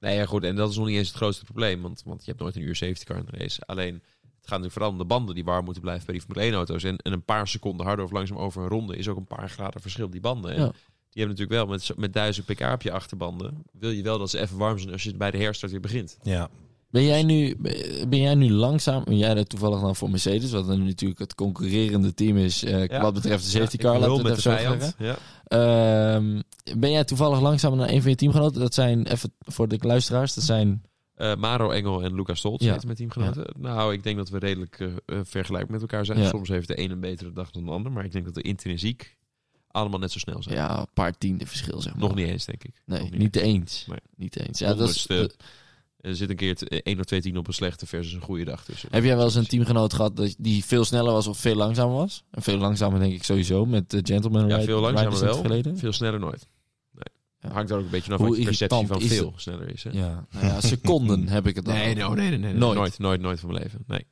[0.00, 0.44] Nee, ja, goed.
[0.44, 2.62] En dat is nog niet eens het grootste probleem, want, want je hebt nooit een
[2.62, 3.60] uur safety car in de race.
[3.66, 4.02] Alleen,
[4.42, 6.84] het gaat natuurlijk vooral om de banden die warm moeten blijven bij die Formule 1-auto's.
[6.84, 9.48] En, en een paar seconden harder of langzaam over een ronde is ook een paar
[9.50, 10.50] graden verschil, die banden.
[10.54, 10.72] En Ja.
[11.10, 13.62] Die hebben natuurlijk wel met, met 1000 pk op je achterbanden.
[13.72, 16.18] Wil je wel dat ze even warm zijn als je bij de herstart weer begint.
[16.22, 16.48] Ja,
[16.90, 17.56] Ben jij nu,
[18.08, 19.02] ben jij nu langzaam?
[19.04, 22.86] En jij rijdt toevallig dan voor Mercedes, wat dan natuurlijk het concurrerende team is eh,
[22.86, 23.00] Ja.
[23.00, 23.94] wat betreft de safety Ja, car.
[23.94, 25.04] ik Laten wil we het met even de zo zeggen.
[25.06, 25.16] Ja.
[26.14, 26.40] Ehm,
[26.78, 28.60] ben jij toevallig langzaam naar een van je teamgenoten?
[28.60, 30.82] Dat zijn, even voor de luisteraars, dat zijn...
[31.14, 32.70] Eh, Maro Engel en Lucas Stoltz Ja.
[32.70, 33.54] zitten met teamgenoten.
[33.58, 36.18] Nou, ik denk dat we redelijk eh eh, vergelijkbaar met elkaar zijn.
[36.18, 36.28] Ja.
[36.28, 37.92] Soms heeft de een een betere dag dan de ander.
[37.92, 39.16] Maar ik denk dat de intrinsiek
[39.68, 40.54] allemaal net zo snel zijn.
[40.54, 42.02] Ja, een paar tiende verschil, zeg maar.
[42.02, 42.82] Nog niet eens, denk ik.
[42.86, 43.84] Nee, Nog niet eens.
[43.88, 43.98] Nee.
[44.16, 44.58] Niet eens.
[44.58, 45.06] Ja, dat is.
[46.02, 48.64] Er zit een keer één of twee tien op een slechte versus een goede dag
[48.64, 48.88] tussen.
[48.92, 51.94] heb jij wel eens een teamgenoot gehad dat, die veel sneller was of veel langzamer
[51.94, 52.24] was?
[52.30, 55.76] En veel langzamer denk ik sowieso, met de Gentleman Ja, veel langzamer wel.
[55.76, 56.48] Veel sneller nooit.
[57.50, 59.84] Hangt er ook een beetje af Hoe wat je perceptie van veel sneller is.
[59.84, 59.90] Hè?
[59.90, 61.74] Ja, nou ja, seconden heb ik het dan.
[61.74, 62.78] Nee, no, nee, nee, nee, Nooit.
[62.78, 62.98] nooit.
[62.98, 63.84] Nooit, nooit, van mijn leven.
[63.86, 64.06] Nee.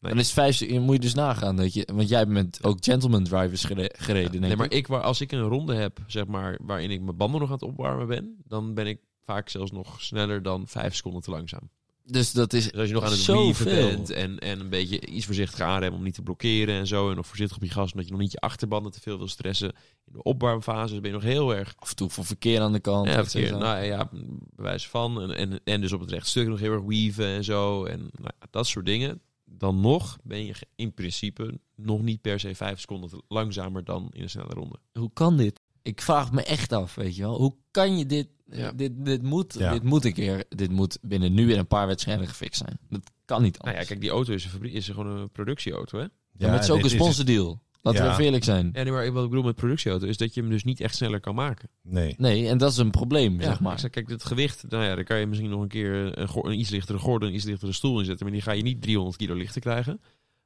[0.00, 0.12] Nee.
[0.12, 3.64] Dan is vijf, moet je dus nagaan dat je, want jij bent ook gentleman drivers
[3.64, 4.40] gere- gereden.
[4.40, 4.88] Nee, maar ik.
[4.88, 8.06] als ik een ronde heb, zeg maar, waarin ik mijn banden nog aan het opwarmen
[8.06, 11.70] ben, dan ben ik vaak zelfs nog sneller dan vijf seconden te langzaam.
[12.06, 15.06] Dus dat is Dus als je nog aan het weaven bent en, en een beetje
[15.06, 17.90] iets voorzichtig aanremmen om niet te blokkeren en zo, en nog voorzichtig op je gas,
[17.90, 19.68] omdat je nog niet je achterbanden te veel wil stressen.
[20.04, 22.80] In de opwarmfase ben je nog heel erg af en toe voor verkeer aan de
[22.80, 23.06] kant.
[23.06, 24.10] Ja, verkeer, nou ja,
[24.54, 25.22] bewijs van.
[25.22, 27.84] En, en, en dus op het rechtstuk nog heel erg weaven en zo.
[27.84, 29.20] En nou, ja, dat soort dingen.
[29.44, 34.22] Dan nog ben je in principe nog niet per se vijf seconden langzamer dan in
[34.22, 34.76] een snelle ronde.
[34.92, 35.60] Hoe kan dit?
[35.82, 37.36] Ik vraag me echt af, weet je wel.
[37.36, 38.28] Hoe kan je dit...
[38.50, 38.72] Ja.
[38.72, 39.72] Dit, dit, moet, Ja.
[39.72, 40.44] dit moet een keer...
[40.48, 42.78] Dit moet binnen nu en een paar wedstrijden gefixt zijn.
[42.88, 45.98] Dat kan niet Nou ja, kijk, die auto is, een fabrie- is gewoon een productieauto,
[45.98, 46.04] hè?
[46.04, 46.10] Ja,
[46.46, 47.62] maar het is ook dit een sponsordeal.
[47.82, 48.70] Laten we even eerlijk zijn.
[48.72, 50.94] Ja, nee, maar wat ik bedoel met productieauto is dat je hem dus niet echt
[50.94, 51.68] sneller kan maken.
[51.82, 52.14] Nee.
[52.18, 53.78] Nee, en dat is een probleem, zeg maar.
[53.80, 56.70] zeg, kijk, het gewicht, nou ja, daar kan je misschien nog een keer een, iets
[56.70, 58.24] lichtere gordel, een iets lichtere stoel inzetten.
[58.26, 60.00] Maar die ga je niet 300 kilo lichter krijgen.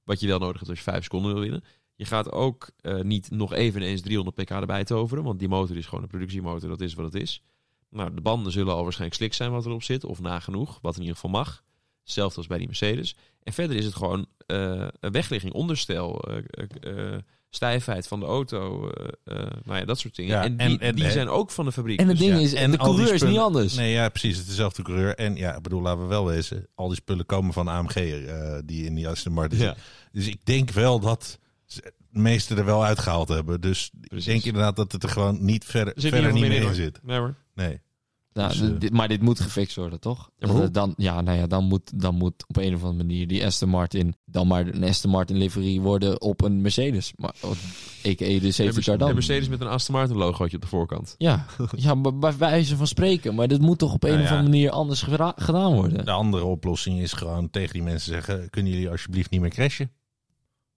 [0.05, 1.63] Wat je wel nodig hebt als je 5 seconden wil winnen.
[1.95, 5.25] Je gaat ook eh, niet nog even ineens 300 pk erbij toveren.
[5.25, 7.43] Want die motor is gewoon een productiemotor, dat is wat het is.
[7.91, 10.05] Nou, de banden zullen al waarschijnlijk slik zijn wat erop zit.
[10.05, 11.63] Of nagenoeg, wat in ieder geval mag.
[12.03, 13.17] Hetzelfde als bij die Mercedes.
[13.43, 17.19] En verder is het gewoon eh, een wegligging, onderstel, eh, eh,
[17.51, 18.91] stijfheid van de auto.
[18.91, 20.35] eh, eh, nou ja, dat soort dingen.
[20.37, 21.99] Ja, en die, en- en- die zijn ook van de fabriek.
[22.01, 22.45] En het Dus ding ja.
[22.47, 23.75] is, en de coureur is niet anders.
[23.75, 24.33] Nee, ja, precies.
[24.33, 25.15] Het is dezelfde coureur.
[25.15, 26.67] En ja, ik bedoel, laten we wel wezen.
[26.75, 29.77] Al die spullen komen van AMG eh, die in die Aston Martin Ja.
[30.13, 31.39] Dus ik denk wel dat
[32.19, 33.61] meeste er wel uitgehaald hebben.
[33.61, 34.27] Dus Precies.
[34.27, 36.75] ik denk inderdaad dat het er gewoon niet verder, Er zit verder niet meer in
[36.75, 37.01] zit.
[37.03, 37.35] Nee hoor.
[37.55, 37.81] Nee.
[38.33, 40.31] Nou, Dus, eh, dit- maar dit moet gefixt worden, toch?
[40.39, 43.47] Ja, dan, ja, nou ja, dan moet, dan moet op een of andere manier die
[43.47, 47.13] Aston Martin dan maar een Aston Martin livery worden op een Mercedes.
[47.17, 47.35] Maar,
[48.07, 48.39] a.k.a.
[48.41, 49.15] de safety car dan.
[49.15, 51.15] Mercedes met een Aston Martin logootje op de voorkant.
[51.19, 53.35] Ja, ja maar bij wijze van spreken.
[53.35, 54.37] Maar dit moet toch op een Nou of ja.
[54.37, 55.03] andere manier anders
[55.37, 56.05] gedaan worden.
[56.05, 58.51] De andere oplossing is gewoon tegen die mensen zeggen...
[58.51, 59.91] kunnen jullie alsjeblieft niet meer crashen?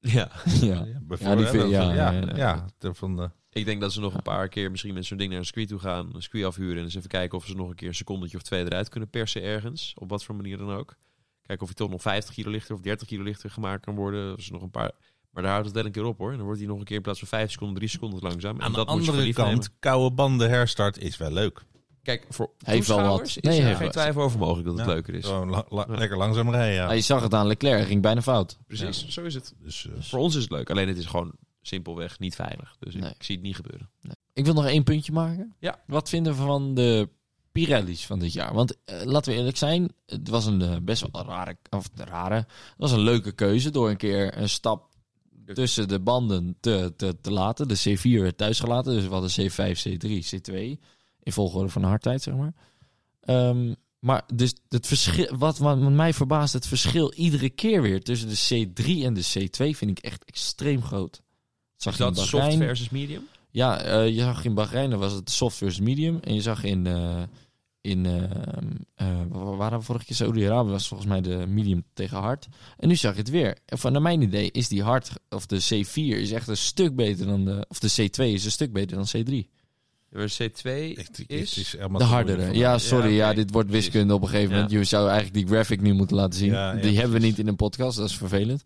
[0.18, 0.30] Ja.
[0.62, 0.88] Ja.
[1.08, 2.66] Vind- ja, ja, ja, ja, ja.
[2.78, 5.30] de- van de, Ik denk dat ze nog een paar keer misschien met zo'n ding
[5.30, 6.10] naar een circuit toe gaan.
[6.14, 8.44] Een circuit afhuren en eens even kijken of ze nog een keer een secondetje of
[8.44, 9.94] twee eruit kunnen persen ergens.
[9.96, 10.96] Op wat voor manier dan ook.
[11.42, 14.34] Kijken of je toch nog 50 kilo lichter of 30 kilo lichter gemaakt kan worden.
[14.36, 14.92] Of ze nog een paar,
[15.32, 16.30] Maar daar houdt het wel een keer op hoor.
[16.32, 18.56] En dan wordt hij nog een keer in plaats van 5 seconden, 3 seconden langzaam.
[18.56, 19.80] En Aan de dat moet je voor andere lief kant, nemen.
[19.80, 21.64] koude banden herstart is wel leuk.
[22.04, 23.44] Kijk, voor Heeft wel toeschouwers wat.
[23.44, 23.94] is Nee, er heeft geen wat.
[23.96, 24.94] twijfel over mogelijk dat het Ja.
[24.94, 25.26] leuker is.
[25.26, 25.98] Gewoon la- la- Ja.
[25.98, 26.88] lekker langzaam rijden, ja.
[26.88, 28.58] Ah, je zag het aan Leclerc, ging bijna fout.
[28.68, 29.54] Precies, zo is het.
[29.60, 30.70] Dus, eh, Voor ons is het leuk.
[30.70, 32.76] Alleen het is gewoon simpelweg niet veilig.
[32.80, 33.12] Dus ik, Nee.
[33.18, 33.90] ik zie het niet gebeuren.
[34.34, 35.56] Ik wil nog één puntje maken.
[35.60, 35.82] Ja.
[35.88, 37.10] Wat vinden we van de
[37.52, 38.54] Pirelli's van dit jaar?
[38.54, 42.36] Want eh, laten we eerlijk zijn, het was een eh, best wel rare, of rare,
[42.36, 44.90] het was een leuke keuze door een keer een stap
[45.54, 47.68] tussen de banden te, te, te laten.
[47.68, 50.80] De C4 werd thuis gelaten, dus we hadden C5, C3, C2
[51.24, 52.54] in volgorde van hardheid, zeg maar.
[53.22, 58.30] Ehm, maar dus het verschil, wat, wat mij verbaast, het verschil iedere keer weer tussen
[58.30, 61.22] de C3 en de C2 vind ik echt extreem groot.
[61.76, 62.60] Zag in dat soft Bahrein.
[62.60, 63.28] versus medium?
[63.52, 66.20] Ja, eh, je zag in Bahrein, dan was het soft versus medium.
[66.22, 67.22] En je zag in, eh,
[67.82, 68.24] in eh,
[68.96, 70.16] eh, waar waren we vorige keer?
[70.16, 72.48] Saudi-Arabië was volgens mij de medium tegen hard.
[72.78, 73.58] En nu zag je het weer.
[73.66, 76.96] En van naar mijn idee is die hard, of de C4 is echt een stuk
[76.96, 79.61] beter dan de, of de C2 is een stuk beter dan C3.
[80.12, 80.62] Ja, maar C2
[80.98, 81.58] het- het is...
[81.58, 82.54] is De hardere.
[82.54, 84.56] Ja, sorry, Ja, dit wordt wiskunde op een gegeven Ja.
[84.56, 84.72] moment.
[84.72, 86.52] Je zou eigenlijk die graphic nu moeten laten zien.
[86.52, 88.64] Ja, ja, die hebben we niet in een podcast, dat is vervelend.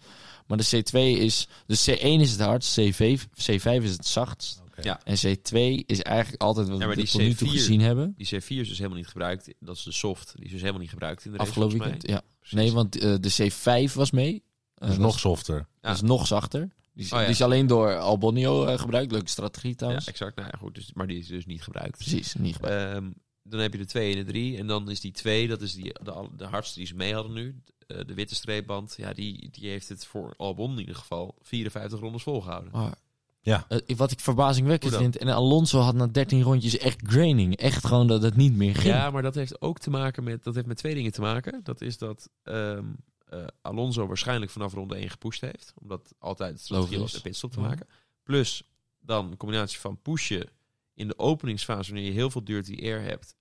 [0.47, 4.63] Maar de C2 is, de C1 is het hardst, C5, C5 is het zachtst.
[4.81, 4.99] Ja.
[5.03, 8.13] En C2 is eigenlijk altijd wat we tot nu toe C4 gezien hebben.
[8.17, 9.53] Die C4 is dus helemaal niet gebruikt.
[9.59, 10.31] Dat is de soft.
[10.35, 12.03] Die is dus helemaal niet gebruikt in de race, Afgelopen weekend.
[12.05, 12.15] mij.
[12.15, 12.21] Ja.
[12.39, 12.57] Precies.
[12.57, 13.51] Nee, want eh, de
[13.89, 14.43] C5 was mee.
[14.75, 15.67] Eh, Dus dat nog is- softer.
[15.81, 16.69] Dat is nog zachter.
[16.95, 17.25] Die is, Oh, ja.
[17.25, 19.11] die is alleen door Albonio eh, gebruikt.
[19.11, 20.07] Leuke strategie Ja, trouwens.
[20.07, 20.35] exact.
[20.35, 20.75] Nou ja, goed.
[20.75, 21.97] Dus, maar die is dus niet gebruikt.
[21.97, 22.93] Precies, niet gebruikt.
[22.95, 23.11] Ehm,
[23.43, 24.57] dan heb je de 2 en de 3.
[24.57, 25.93] En dan is die 2, dat is die,
[26.35, 27.61] de, hardste die ze mee hadden nu.
[27.87, 28.93] Eh, de witte streepband.
[28.97, 32.71] Ja, die, die heeft het voor Albon in ieder geval 54 rondes volgehouden.
[32.71, 32.95] Maar,
[33.41, 33.65] Ja.
[33.69, 35.17] eh, wat ik verbazingwekkend vind.
[35.17, 37.55] En Alonso had na 13 rondjes echt graining.
[37.57, 38.93] Echt gewoon dat het niet meer ging.
[38.93, 41.59] Ja, maar dat heeft ook te maken met, dat heeft met twee dingen te maken.
[41.63, 42.85] Dat is dat ehm,
[43.25, 45.73] eh, Alonso waarschijnlijk vanaf ronde 1 gepusht heeft.
[45.81, 47.87] Omdat altijd het strategie was een pitstop te maken.
[48.23, 48.63] Plus
[48.99, 50.49] dan een combinatie van pushen
[50.93, 53.35] in de openingsfase wanneer je heel veel dirty air hebt.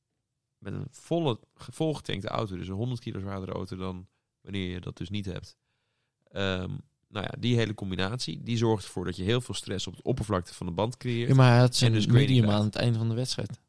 [0.58, 2.56] Met een volle, volgetankte auto.
[2.56, 4.06] Dus een 100 kilo zwaardere auto dan
[4.40, 5.56] wanneer je dat dus niet hebt.
[6.30, 6.70] Ehm,
[7.08, 10.04] nou ja, die hele combinatie, die zorgt ervoor dat je heel veel stress op het
[10.04, 11.28] oppervlakte van de band creëert.
[11.28, 13.60] Ja, maar zijn En dus medium aan het einde van de wedstrijd.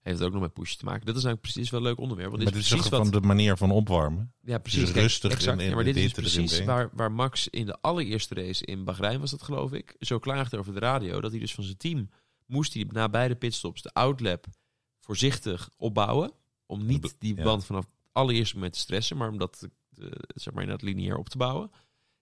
[0.00, 1.06] Heeft het ook nog met pushen te maken.
[1.06, 2.30] Dat is eigenlijk precies wel een leuk onderwerp.
[2.30, 3.00] Want dit is precies wat...
[3.00, 4.32] van de manier van opwarmen.
[4.42, 4.80] Ja, precies.
[4.80, 5.60] Dus Kijk, rustig exact.
[5.60, 9.20] en ja, maar dit is precies waar, waar Max in de allereerste race in Bahrein
[9.20, 12.10] was dat geloof ik, zo klaagde over de radio dat hij dus van zijn team
[12.46, 14.46] moest hij na beide pitstops de outlap
[15.00, 16.32] voorzichtig opbouwen
[16.66, 20.54] om niet die band vanaf het allereerste moment te stressen, maar om dat eh, zeg
[20.54, 21.70] maar inderdaad lineair op te bouwen.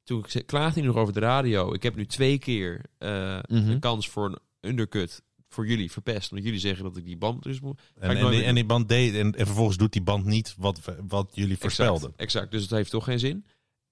[0.05, 1.73] Toen klaagde hij nog over de radio.
[1.75, 3.09] Ik heb nu twee keer eh,
[3.49, 3.69] Mhm.
[3.71, 7.43] een kans voor een undercut voor jullie verpest, omdat jullie zeggen dat ik die band
[7.43, 7.81] dus moet.
[7.95, 10.55] En, en, die, meer en die band deed, en, en vervolgens doet die band niet
[10.59, 12.09] wat, wat jullie voorspelden.
[12.09, 13.45] Exact, exact, dus het heeft toch geen zin.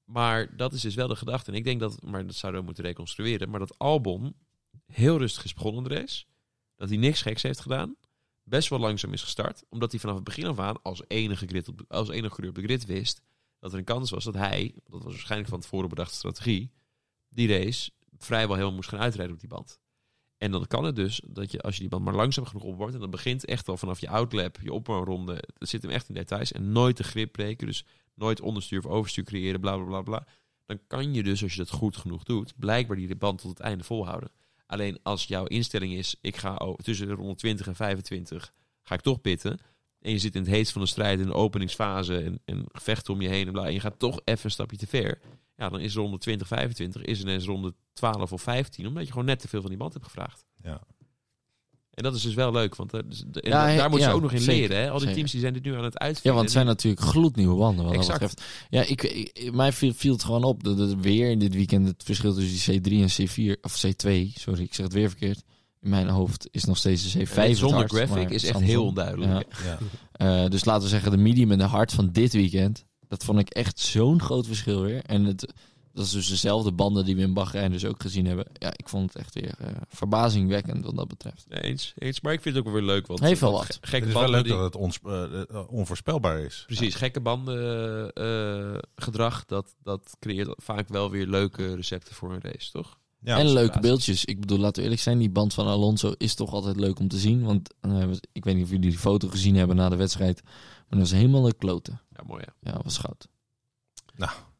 [0.05, 1.51] Maar dat is dus wel de gedachte.
[1.51, 3.51] En ik denk dat, maar dat zouden we moeten reconstrueren.
[3.51, 4.35] Maar dat Albon
[4.87, 6.25] heel rustig is begonnen de race.
[6.77, 7.97] Dat hij niks geks heeft gedaan.
[8.45, 9.65] Best wel langzaam is gestart.
[9.69, 12.55] Omdat hij vanaf het begin af aan als enige, grid op, als enige coureur op
[12.55, 13.23] de grid wist.
[13.59, 16.71] Dat er een kans was dat hij, dat was waarschijnlijk van tevoren bedachte strategie.
[17.29, 19.81] Die race vrijwel helemaal moest gaan uitrijden op die band.
[20.39, 22.95] En dan kan het dus dat je, als je die band maar langzaam genoeg opwarmt.
[22.95, 25.43] En dat begint echt al vanaf je outlap, je opwarmronde.
[25.59, 26.53] Dat zit hem echt in details.
[26.53, 27.67] En nooit de grip breken.
[27.67, 30.27] Dus nooit onderstuur of overstuur creëren, bla bla bla bla.
[30.67, 33.61] Dan kan je dus, als je dat goed genoeg doet, blijkbaar die band tot het
[33.61, 34.31] einde volhouden.
[34.67, 39.01] Alleen als jouw instelling is, ik ga tussen de ronde 20 en 25, ga ik
[39.01, 39.59] toch pitten.
[40.01, 42.67] En je zit in het heetst van de strijd, in de openingsfase en, en
[43.07, 43.67] om je heen en bla.
[43.67, 45.21] En je gaat toch even een stapje te ver.
[45.57, 49.27] Ja, dan is ronde 20, 25, is ineens ronde 12 of 15, omdat je gewoon
[49.27, 50.45] net te veel van die band hebt gevraagd.
[50.63, 50.81] Ja.
[51.91, 54.13] En dat is dus wel leuk, want eh, dus Ja, daar ja, moeten ze ja,
[54.17, 54.77] ook nog in zeker, leren.
[54.77, 54.87] Hè?
[54.91, 55.15] Al die zeker.
[55.15, 56.33] teams die zijn dit nu aan het Ja, uitvinden.
[56.33, 58.21] want het zijn natuurlijk gloednieuwe banden wat Exact.
[58.21, 58.67] dat betreft.
[58.71, 61.87] Ja, ik, ik, mij viel, viel het gewoon op dat het weer in dit weekend
[61.87, 65.43] het verschil tussen die C3 en C4, of C2, sorry, ik zeg het weer verkeerd.
[65.81, 68.63] In mijn hoofd is nog steeds de C5 En het zonder graphic is echt andersom.
[68.79, 69.31] heel onduidelijk.
[69.65, 69.79] Ja.
[70.19, 70.43] Ja.
[70.45, 72.85] Eh, dus laten we zeggen, de medium en de hard van dit weekend.
[73.09, 75.03] Dat vond ik echt zo'n groot verschil weer.
[75.05, 75.53] En het,
[75.93, 78.47] dat is dus dezelfde banden die we in Bahrein dus ook gezien hebben.
[78.53, 81.47] Ja, ik vond het echt weer eh, verbazingwekkend wat dat betreft.
[81.49, 82.21] Nee, eens, eens.
[82.21, 83.07] Maar ik vind het ook weer leuk.
[83.07, 83.79] Want Heeft wel wat.
[83.81, 86.63] Gekke Het is wel banden leuk die- dat het ons, eh, eh, onvoorspelbaar is.
[86.67, 92.41] Precies, gekke banden eh, gedrag, dat, dat creëert vaak wel weer leuke recepten voor een
[92.43, 92.99] race, toch?
[93.21, 94.25] Ja, en leuke beeldjes.
[94.25, 97.09] Ik bedoel, laten we eerlijk zijn, die band van Alonso is toch altijd leuk om
[97.09, 97.43] te zien.
[97.45, 97.75] Want
[98.33, 100.41] ik weet niet of jullie die foto gezien hebben na de wedstrijd.
[100.45, 102.01] Maar dat was helemaal een kloten.
[102.17, 102.73] Ja, mooi ja.
[102.73, 103.29] Ja, was goud.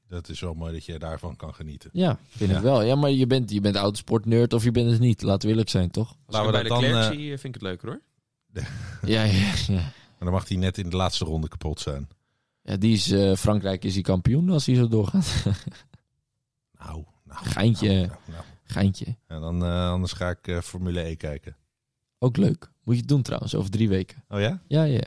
[0.09, 1.91] Dat is wel mooi dat je daarvan kan genieten.
[1.93, 2.57] Ja, vind Ja.
[2.57, 2.83] ik wel.
[2.83, 5.23] Ja, maar je bent, je bent autosportnerd of je bent het niet.
[5.23, 6.09] Laten we eerlijk zijn, toch?
[6.09, 8.01] Als Laten we bij dat de dan, zie, eh, vind ik het leuker hoor.
[9.03, 9.75] Ja, ja, ja.
[9.75, 12.09] Maar dan mag hij net in de laatste ronde kapot zijn.
[12.63, 15.35] ja die is, eh, Frankrijk is die kampioen als hij zo doorgaat.
[16.79, 18.45] Nou, Geintje, Nou, nou.
[18.65, 19.17] geintje.
[19.27, 21.57] En dan, eh, anders ga ik eh, Formule E kijken.
[22.19, 22.71] Ook leuk.
[22.85, 24.25] Moet je het doen trouwens, over drie weken.
[24.29, 24.61] Oh ja?
[24.69, 25.01] Ja, ja,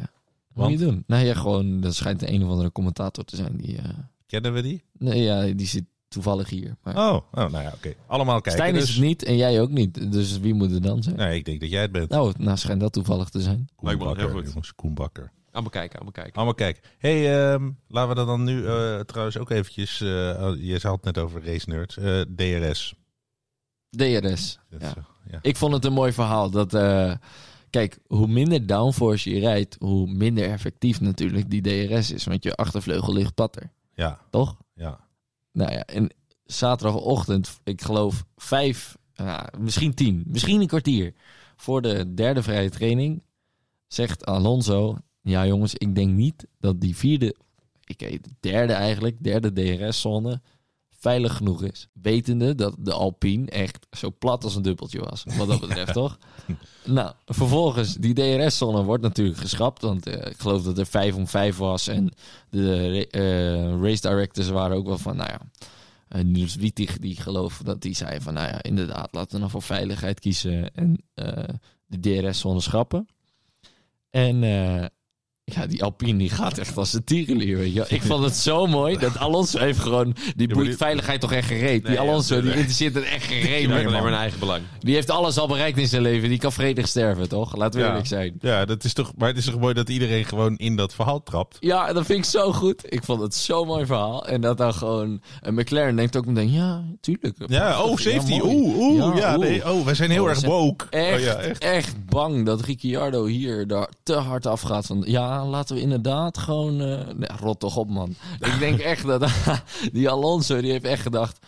[0.55, 0.61] ja.
[0.63, 1.03] Moet je doen.
[1.07, 3.57] Nou ja, gewoon, dat schijnt een of andere commentator te zijn.
[3.57, 3.89] Die, eh,
[4.25, 4.83] Kennen we die?
[4.93, 6.75] nee, ja, die zit toevallig hier.
[6.83, 7.93] Maar Oh, oh nou ja, oké.
[8.07, 8.51] Allemaal kijken.
[8.61, 8.95] Stijn is dus.
[8.95, 10.11] het niet en jij ook niet.
[10.11, 11.15] Dus wie moet het dan zijn?
[11.15, 12.09] Nee, ik denk dat jij het bent.
[12.09, 13.69] Nou, nou schijnt dat toevallig te zijn.
[13.75, 14.45] Koen Lijkt me heel goed.
[14.47, 14.75] jongens.
[14.75, 15.31] Koen Bakker.
[15.51, 16.33] Allemaal kijken, allemaal kijken.
[16.33, 16.83] Allemaal kijken.
[16.97, 20.01] hey, ehm, laten we dat dan nu eh, trouwens ook eventjes...
[20.01, 20.07] eh,
[20.57, 21.97] je had het net over race nerds.
[21.97, 22.93] eh, DRS.
[23.89, 24.59] DRS.
[24.79, 24.93] Ja.
[25.31, 25.39] ja.
[25.41, 26.49] Ik vond het een mooi verhaal.
[26.49, 27.13] Dat, eh,
[27.69, 32.23] kijk, hoe minder downforce je rijdt, hoe minder effectief natuurlijk die DRS is.
[32.23, 34.57] Want je achtervleugel ligt platter, ja, toch?
[34.73, 35.07] ja.
[35.51, 36.09] Nou ja, en
[36.43, 41.13] zaterdagochtend, ik geloof vijf, nou, misschien tien, misschien een kwartier
[41.55, 43.23] voor de derde vrije training,
[43.87, 47.35] zegt Alonso: Ja, jongens, ik denk niet dat die vierde,
[47.83, 50.41] ik weet, de derde eigenlijk, derde DRS-zone,
[50.99, 51.87] veilig genoeg is.
[51.93, 56.17] Wetende dat de Alpine echt zo plat als een dubbeltje was, wat dat betreft, toch?
[56.85, 61.27] Nou, vervolgens, die DRS-zone wordt natuurlijk geschrapt, want eh, ik geloof dat er vijf om
[61.27, 62.11] vijf was en
[62.49, 65.39] de eh, race directors waren ook wel van, nou ja.
[66.15, 69.49] Uh, Niels Wietig, die geloof dat die zei van, nou ja, inderdaad, laten we dan
[69.49, 71.43] voor veiligheid kiezen en eh,
[71.85, 73.07] de DRS-zone schrappen.
[74.09, 74.85] En eh,
[75.53, 77.85] ja, die Alpine die gaat echt als een tierenlier, weet je.
[77.87, 81.47] Ik vond het zo mooi dat Alonso heeft gewoon, die boeit die- veiligheid toch echt
[81.47, 81.83] gereed.
[81.83, 84.39] Nee, die Alonso, ja, die interesseert er echt gereed maakt mee, alleen maar een eigen
[84.39, 84.61] belang.
[84.79, 86.29] Die heeft alles al bereikt in zijn leven.
[86.29, 87.55] Die kan vredig sterven, toch?
[87.55, 88.37] Laten we eerlijk zijn.
[88.41, 91.23] Ja, dat is toch, maar het is toch mooi dat iedereen gewoon in dat verhaal
[91.23, 91.57] trapt.
[91.59, 92.83] Ja, dat vind ik zo goed.
[92.93, 94.27] Ik vond het zo'n mooi verhaal.
[94.27, 95.21] En dat dan gewoon...
[95.41, 97.35] En McLaren denkt ook meteen, ja, tuurlijk.
[97.47, 98.39] Ja, oh, safety.
[98.43, 99.17] Oeh, oeh.
[99.17, 99.47] Ja, oeh.
[99.47, 99.69] nee.
[99.71, 100.85] Oh, wij zijn heel Oh, we erg woke.
[100.89, 101.63] Echt, Oh, ja, echt.
[101.63, 102.05] echt.
[102.05, 104.85] bang dat Ricciardo hier daar te hard afgaat.
[104.85, 106.81] Van, ja, laten we inderdaad gewoon...
[106.81, 108.15] eh nee, rot toch op, man.
[108.39, 109.31] ik denk echt dat
[109.93, 111.45] die Alonso, die heeft echt gedacht...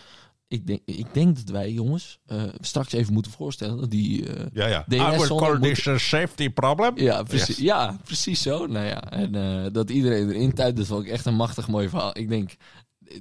[0.47, 3.77] Ik denk, ik denk dat wij, jongens, eh, straks even moeten voorstellen...
[3.77, 4.85] dat die eh, Ja, ja.
[5.13, 6.97] I will call this a safety problem.
[6.97, 7.57] Ja, precies, Yes.
[7.57, 8.65] ja, precies zo.
[8.67, 12.17] Nou ja, en dat iedereen erin tuit, dat vond ik echt een machtig mooi verhaal.
[12.17, 12.51] Ik denk,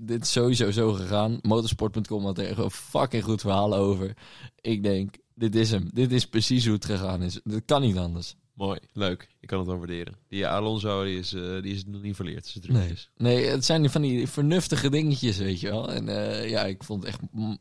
[0.01, 1.39] dit is sowieso zo gegaan.
[1.43, 4.17] Motorsport.com had er een fucking goed verhaal over.
[4.61, 5.91] Ik denk, dit is hem.
[5.93, 7.41] Dit is precies hoe het gegaan is.
[7.45, 8.37] Dat kan niet anders.
[8.55, 9.29] Mooi, leuk.
[9.41, 10.15] Ik kan het wel waarderen.
[10.29, 12.47] Die Alonso die is, eh, die is nog niet verleerd.
[12.47, 12.77] Zijn Nee.
[12.87, 13.11] trucjes.
[13.17, 15.93] nee, het zijn van die vernuftige dingetjes, weet je wel.
[15.93, 17.21] En eh, ja, ik vond het echt,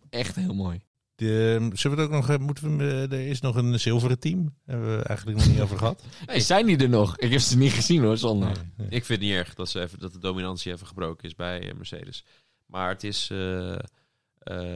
[0.09, 0.79] echt heel mooi.
[1.15, 2.29] De, zullen we het ook nog...
[2.29, 4.55] eh, Moeten we, er is nog een zilveren team.
[4.65, 6.03] Hebben we eigenlijk nog niet over gehad.
[6.25, 7.17] Hey, zijn die er nog?
[7.17, 8.57] Ik heb ze niet gezien hoor, zondag.
[8.77, 11.73] Ik vind het niet erg dat, ze even, dat de dominantie even gebroken is bij
[11.77, 12.23] Mercedes.
[12.65, 13.79] Maar het is, eh, eh,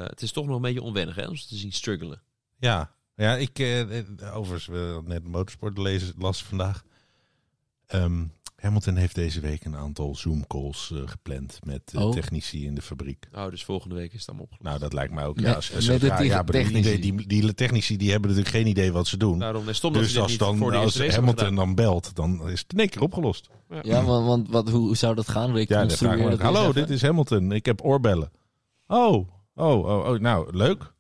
[0.06, 2.22] het is toch nog een beetje onwennig hè, om ze te zien struggelen.
[2.60, 6.84] Ja, ja ik, eh, eh, overigens, we hadden net motorsport lezen, las vandaag.
[7.88, 8.24] Ehm,
[8.56, 12.12] Hamilton heeft deze week een aantal Zoom-calls eh, gepland met Oh.
[12.12, 13.28] technici in de fabriek.
[13.34, 14.70] Oh, dus volgende week is het allemaal opgelost.
[14.70, 15.36] Nou, dat lijkt mij ook.
[15.36, 17.00] Met- ja, als- als- met de ja, te- ja, bedoel, technici.
[17.00, 19.40] Die, die, die technici die hebben natuurlijk geen idee wat ze doen.
[19.40, 22.60] Daarom dat dus ze dit als, niet dan, voor als Hamilton dan belt, dan is
[22.60, 23.50] het in één keer opgelost.
[23.82, 25.56] Ja, want, want wat, hoe, hoe zou dat gaan?
[25.56, 25.88] Ja, dan
[26.30, 27.52] dat hallo, dit is Hamilton.
[27.52, 28.32] Ik heb oorbellen.
[28.88, 30.93] Oh, oh, oh, oh nou, leuk.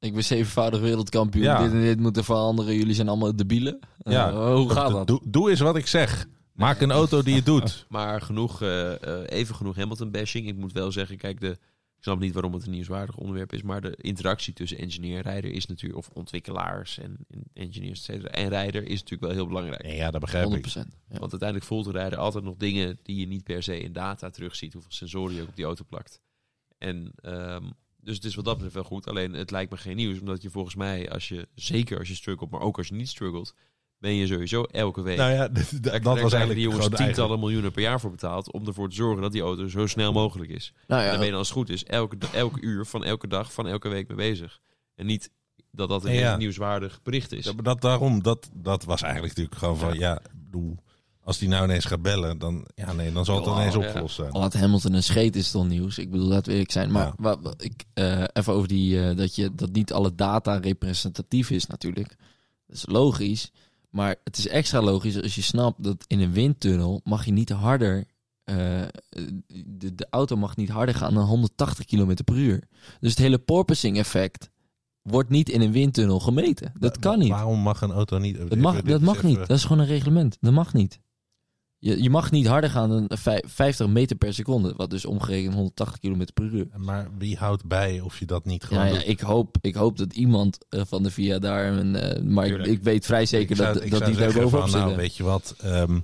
[0.00, 1.44] Ik ben zevenvoudig wereldkampioen.
[1.44, 1.62] Ja.
[1.62, 2.74] Dit en dit moeten veranderen.
[2.74, 3.78] Jullie zijn allemaal debielen.
[4.02, 4.54] Eh, Ja.
[4.54, 5.06] hoe gaat dat?
[5.06, 6.26] Doe, doe eens wat ik zeg.
[6.52, 7.86] Maak een auto die het doet.
[7.88, 10.46] Maar genoeg, eh, eh, even genoeg Hamilton-bashing.
[10.48, 11.48] Ik moet wel zeggen, kijk, de,
[11.96, 15.22] ik snap niet waarom het een nieuwswaardig onderwerp is, maar de interactie tussen engineer en
[15.22, 19.30] rijder is natuurlijk, of ontwikkelaars en, en engineers et cetera, en rijder is natuurlijk wel
[19.30, 19.82] heel belangrijk.
[19.82, 20.56] Nee, ja, dat begrijp 100%.
[20.56, 20.66] ik.
[20.66, 21.18] Ja.
[21.18, 24.30] Want uiteindelijk voelt de rijder altijd nog dingen die je niet per se in data
[24.30, 26.20] terugziet, hoeveel sensoren je ook op die auto plakt.
[26.78, 27.64] En ehm,
[28.02, 29.06] dus het is wat dat betreft wel goed.
[29.08, 32.14] Alleen het lijkt me geen nieuws, omdat je volgens mij, als je, zeker als je
[32.14, 33.54] struggelt, maar ook als je niet struggelt,
[33.98, 35.48] ben je sowieso elke week Nou ja,
[35.80, 38.88] dat daar was eigenlijk die jongens tientallen eigen- miljoenen per jaar voor betaald om ervoor
[38.88, 40.72] te zorgen dat die auto zo snel mogelijk is.
[40.86, 43.04] Nou En ja, daar ben je dan als het goed is elke, elke uur van
[43.04, 44.60] elke dag van elke week mee bezig.
[44.94, 45.30] En niet
[45.70, 47.44] dat dat een Ja, nieuwswaardig bericht is.
[47.44, 50.76] Ja, maar dat, daarom, dat, dat was eigenlijk natuurlijk gewoon van, ja, bedoel,
[51.24, 53.80] als die nou ineens gaat bellen, dan, ja, nee, dan zal het Ja, ineens ja.
[53.80, 54.30] opgelost zijn.
[54.32, 55.98] al had Hamilton een scheet is het al nieuws.
[55.98, 56.90] Ik bedoel, laten we eerlijk zijn.
[56.90, 57.14] Maar Ja.
[57.16, 61.50] wat, wat ik, eh, even over die, eh, dat, je, dat niet alle data representatief
[61.50, 62.16] is natuurlijk.
[62.66, 63.50] Dat is logisch.
[63.90, 67.50] Maar het is extra logisch als je snapt dat in een windtunnel mag je niet
[67.50, 68.04] harder...
[68.44, 68.82] eh,
[69.66, 72.62] de, de auto mag niet harder gaan dan 180 km per uur.
[73.00, 74.50] Dus het hele porpoising effect
[75.02, 76.72] wordt niet in een windtunnel gemeten.
[76.78, 77.28] Dat kan niet.
[77.28, 78.36] Waarom mag een auto niet?
[78.48, 79.36] Dat mag, dat mag niet.
[79.36, 80.36] Dat is gewoon een reglement.
[80.40, 81.00] Dat mag niet.
[81.82, 84.74] Je, je mag niet harder gaan dan vij- 50 meter per seconde.
[84.76, 86.66] Wat dus omgerekend 180 km per uur.
[86.76, 89.08] Maar wie houdt bij of je dat niet gewoon Ja, ja, doet?
[89.08, 91.72] ik, hoop, ik hoop dat iemand eh, van de VIA daar...
[91.72, 92.72] Een, eh, maar ik, Tuurlijk.
[92.72, 94.80] ik weet vrij zeker Ik zou- dat, ik dat zou die daar zeggen bovenop van,
[94.80, 96.00] nou, weet je wat, ehm,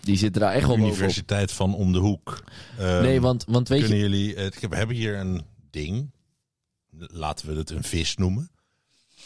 [0.00, 0.96] die zitten daar echt wel bovenop.
[0.96, 2.44] Universiteit van om de hoek.
[2.78, 4.02] Ehm, Nee, want, want weet kunnen je...
[4.02, 6.10] jullie, eh, we hebben hier een ding,
[6.98, 8.50] laten we het een vis noemen.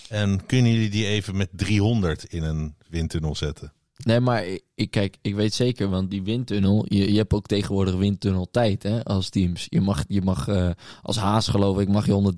[0.09, 3.73] En kunnen jullie die even met 300 in een windtunnel zetten?
[4.03, 4.45] Nee, maar
[4.75, 9.05] ik, kijk, ik weet zeker, want die windtunnel, je, je hebt ook tegenwoordig windtunneltijd hè,
[9.05, 9.67] als teams.
[9.69, 10.71] Je mag, je mag eh,
[11.03, 12.33] als Haas geloof ik, mag je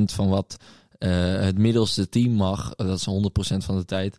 [0.00, 0.56] 130% van wat
[0.98, 1.10] eh,
[1.40, 3.06] het middelste team mag, eh, dat is
[3.54, 4.18] 100% van de tijd,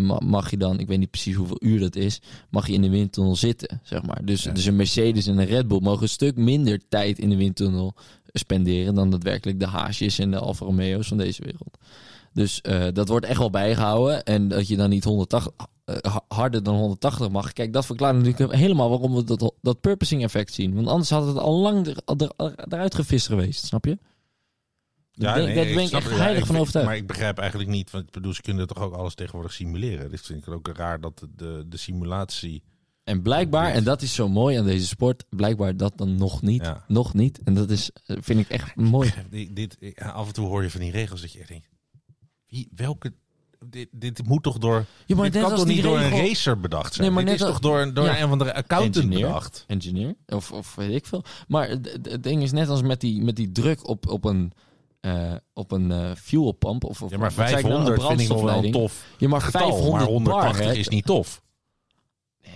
[0.00, 2.20] ma- mag je dan, ik weet niet precies hoeveel uur dat is,
[2.50, 4.24] mag je in de windtunnel zitten, zeg maar.
[4.24, 4.52] Dus, Ja.
[4.52, 7.94] dus een Mercedes en een Red Bull mogen een stuk minder tijd in de windtunnel
[8.32, 11.78] spenderen dan daadwerkelijk de Haasjes en de Alfa Romeo's van deze wereld.
[12.34, 14.24] Dus eh, dat wordt echt wel bijgehouden.
[14.24, 15.52] En dat je dan niet 180,
[15.84, 17.52] eh, ha- harder dan 180 mag.
[17.52, 20.74] Kijk, dat verklaart natuurlijk helemaal waarom we dat, dat purposing effect zien.
[20.74, 21.96] Want anders had het al lang er,
[22.36, 23.98] er- eruit gevist geweest, snap je?
[25.12, 26.10] Daar ben, nee, daar ben ik echt.
[26.10, 26.88] Ja, heilig van overtuigd.
[26.88, 30.10] Maar ik begrijp eigenlijk niet, want bedoel, ze kunnen toch ook alles tegenwoordig simuleren.
[30.10, 32.62] Dus vind ik ook raar dat de, de, simulatie...
[33.04, 36.64] En blijkbaar, en dat is zo mooi aan deze sport, blijkbaar dat dan nog niet.
[36.64, 36.84] Ja.
[36.88, 37.40] Nog niet.
[37.44, 39.12] En dat is, eh, vind ik echt mooi.
[39.30, 41.68] Dit, dit, ja, af en toe hoor je van die regels dat je echt denkt,
[42.54, 43.12] wie, welke...
[43.66, 44.84] Dit, dit moet toch door...
[45.06, 47.06] Ja, maar dit net kan als toch die niet door regel- een racer bedacht zijn?
[47.06, 48.20] Nee, maar dit net is als- toch door, door Ja.
[48.22, 49.26] een van de accountant Engineer.
[49.26, 49.64] bedacht?
[49.66, 50.14] engineer.
[50.26, 51.24] Of, of weet ik veel.
[51.48, 54.52] Maar het, ding is net als met die, met die druk op, op een,
[55.00, 56.84] eh op een eh, fuel pump.
[56.84, 57.74] Of, of Ja, maar wat zei ik nou?
[57.74, 60.66] Een 500 vind ik nog wel een tof Je mag getal, 500 maar 180 bar,
[60.66, 60.74] hè?
[60.74, 61.42] is niet tof.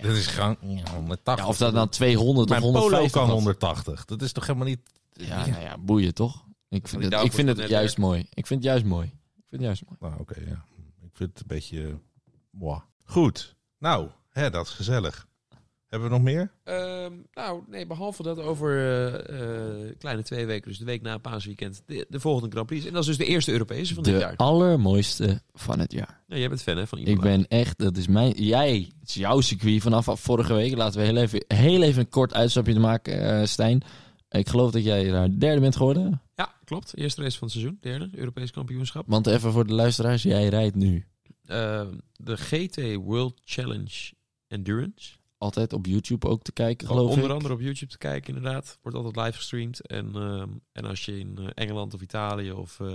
[0.01, 1.43] Dat is gewoon ja, 180.
[1.45, 3.35] Ja, of dat nou 200 Mijn of polo 150 kan was.
[3.35, 4.05] 180.
[4.05, 4.79] Dat is toch helemaal niet...
[5.11, 6.43] Ja, nou ja, boeien toch?
[6.69, 8.19] Ik vind het, ik vind het juist mooi.
[8.33, 9.11] Ik vind het juist mooi.
[9.51, 9.97] Ik vind het juist mooi.
[10.13, 10.65] Nou, oké, ja.
[11.05, 11.87] Ik vind het een beetje...
[11.87, 11.93] eh,
[12.51, 12.79] moi.
[13.05, 13.55] Goed.
[13.79, 15.27] Nou, hè, dat is gezellig.
[15.87, 16.51] Hebben we nog meer?
[16.63, 21.17] Ehm, nou, nee, behalve dat over eh, eh, kleine twee weken, dus de week na
[21.17, 22.85] paasweekend, de, de volgende Grand Prix.
[22.85, 24.35] En dat is dus de eerste Europese van dit De jaar.
[24.35, 26.21] allermooiste van het jaar.
[26.27, 27.21] Ja, jij bent fan hè, van Ik Imola.
[27.21, 30.75] ben echt, dat is mijn, jij, het is jouw circuit vanaf vorige week.
[30.75, 33.81] Laten we heel even, heel even een kort uitstapje maken, eh, Stijn.
[34.29, 36.21] Ik geloof dat jij daar derde bent geworden.
[36.39, 36.97] Ja, klopt.
[36.97, 39.03] Eerste race van het seizoen, derde, Europees kampioenschap.
[39.07, 41.05] Want even voor de luisteraars, jij rijdt nu
[41.45, 44.13] Ehm, de GT World Challenge
[44.47, 45.11] Endurance.
[45.37, 47.31] altijd op YouTube ook te kijken, geloof Onder ik.
[47.31, 48.77] andere op YouTube te kijken, inderdaad.
[48.81, 49.87] Wordt altijd live gestreamd.
[49.87, 52.87] En, ehm, en als je in eh, Engeland of Italië of eh,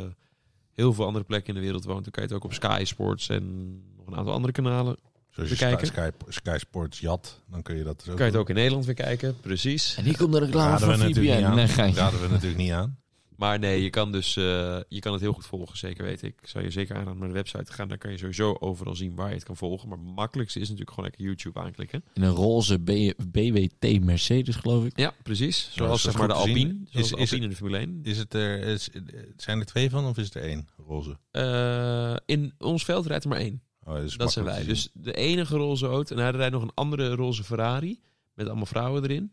[0.73, 2.83] heel veel andere plekken in de wereld woont, dan kan je het ook op Sky
[2.85, 4.97] Sports en nog een aantal andere kanalen.
[5.31, 5.87] Zoals je Bekijken.
[5.87, 8.49] Sky, Sky, Sky Sports jat, dan kun je dat dus ook Kan je het ook
[8.49, 9.95] in Nederland weer kijken, precies.
[9.97, 11.93] En hier komt de reclame Raden van VPN.
[11.95, 12.99] Raden we natuurlijk niet aan.
[13.37, 16.35] Maar nee, je kan dus eh, je kan het heel goed volgen, zeker weet ik.
[16.43, 17.89] Ik zou je zeker aanraden om naar de website te gaan.
[17.89, 19.89] Daar kan je sowieso overal zien waar je het kan volgen.
[19.89, 22.05] Maar het makkelijkste is natuurlijk gewoon lekker YouTube aanklikken.
[22.15, 24.99] In een roze B- BWT Mercedes, geloof ik.
[24.99, 25.71] Ja, precies.
[25.73, 26.35] Zoals zeg maar de.
[26.35, 26.77] Alpine.
[26.91, 28.01] Zoals Is- de is Alpine in de Formule 1.
[28.03, 28.89] Is het er, is,
[29.37, 31.19] zijn er twee van of is het er één roze?
[31.31, 33.63] Eh, in ons veld rijdt er maar één.
[33.85, 34.65] Oh, dat Dat zijn wij.
[34.65, 36.15] Dus de enige roze auto.
[36.17, 38.01] En hij rijdt nog een andere roze Ferrari.
[38.35, 39.33] Met allemaal vrouwen erin.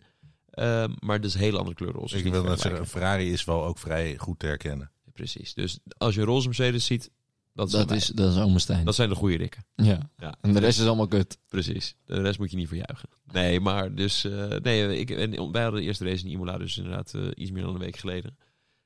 [0.52, 2.18] Ehm, maar dat is een hele andere kleur roze.
[2.18, 4.92] Ik wil net zeggen, een Ferrari is wel ook vrij goed te herkennen.
[5.14, 5.54] Precies.
[5.54, 7.12] Dus als je een roze Mercedes ziet,
[7.54, 9.66] dat, zijn Dat is, dat is dat zijn de goede rikken.
[9.76, 10.10] Ja.
[10.18, 10.36] Ja.
[10.42, 11.38] En de rest is allemaal kut.
[11.48, 11.96] Precies.
[12.06, 13.10] De rest moet je niet verjuichen.
[13.32, 14.24] Nee, maar dus...
[14.24, 17.52] eh, nee, ik, en wij hadden de eerste race in Imola dus inderdaad eh, iets
[17.52, 18.38] meer dan een week geleden.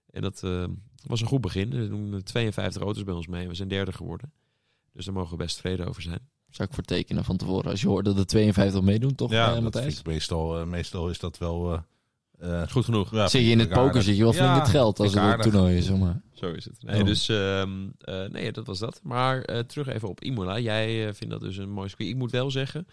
[0.09, 0.63] En dat eh,
[1.03, 1.73] was een goed begin.
[1.73, 3.47] Er doen 52 auto's bij ons mee.
[3.47, 4.33] We zijn derde geworden.
[4.93, 6.29] Dus daar mogen we best tevreden over zijn.
[6.55, 7.71] Zou ik voor tekenen van tevoren.
[7.71, 9.85] Als je hoort dat er 52 meedoen, toch, ja, eh, dat Matthijs?
[9.85, 11.73] vind ik meestal, eh, meestal is dat wel...
[11.73, 13.11] eh, eh, Goed genoeg.
[13.11, 15.23] ja, Zit je in het poker, zit je wel flink Ja, het geld als het
[15.23, 15.85] een toernooi is.
[15.85, 16.21] Zeg maar.
[16.33, 16.83] Zo is het.
[16.83, 17.05] Nee, Oh.
[17.05, 18.99] dus ehm, eh, nee, dat was dat.
[19.03, 20.59] Maar eh, terug even op Imola.
[20.59, 22.09] Jij vindt dat dus een mooi circuit.
[22.09, 22.87] Ik moet wel zeggen,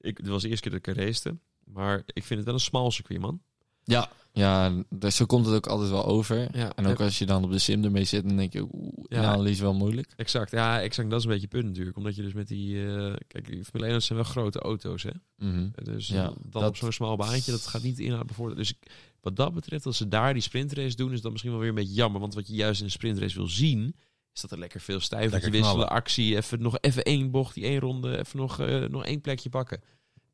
[0.00, 1.36] ik, dit was de eerste keer dat ik er racete.
[1.64, 3.40] Maar ik vind het wel een smal circuit, man.
[3.84, 6.56] Ja, ja dus zo komt het ook altijd wel over.
[6.58, 8.92] Ja, En ook als je dan op de sim ermee zit, dan denk je, oeh,
[9.08, 9.24] Ja.
[9.24, 10.12] analyse wel moeilijk.
[10.16, 10.50] Exact.
[10.50, 11.10] Ja, exact.
[11.10, 11.96] Dat is een beetje het punt natuurlijk.
[11.96, 12.86] Omdat je dus met die...
[12.86, 15.10] eh, kijk, die Formule 1 zijn wel grote auto's, hè.
[15.36, 15.68] Mhm.
[15.82, 18.58] Dus Ja, dan dat- op zo'n smal baantje, dat gaat niet de inhoud bevorderen.
[18.62, 21.60] Dus ik- wat dat betreft, als ze daar die sprintrace doen, is dat misschien wel
[21.60, 22.20] weer een beetje jammer.
[22.20, 23.94] Want wat je juist in een sprintrace wil zien,
[24.34, 27.64] is dat er lekker veel stuivertje Lekker wisselen, actie, even nog even één bocht, die
[27.64, 29.80] één ronde, even nog, eh, nog één plekje pakken.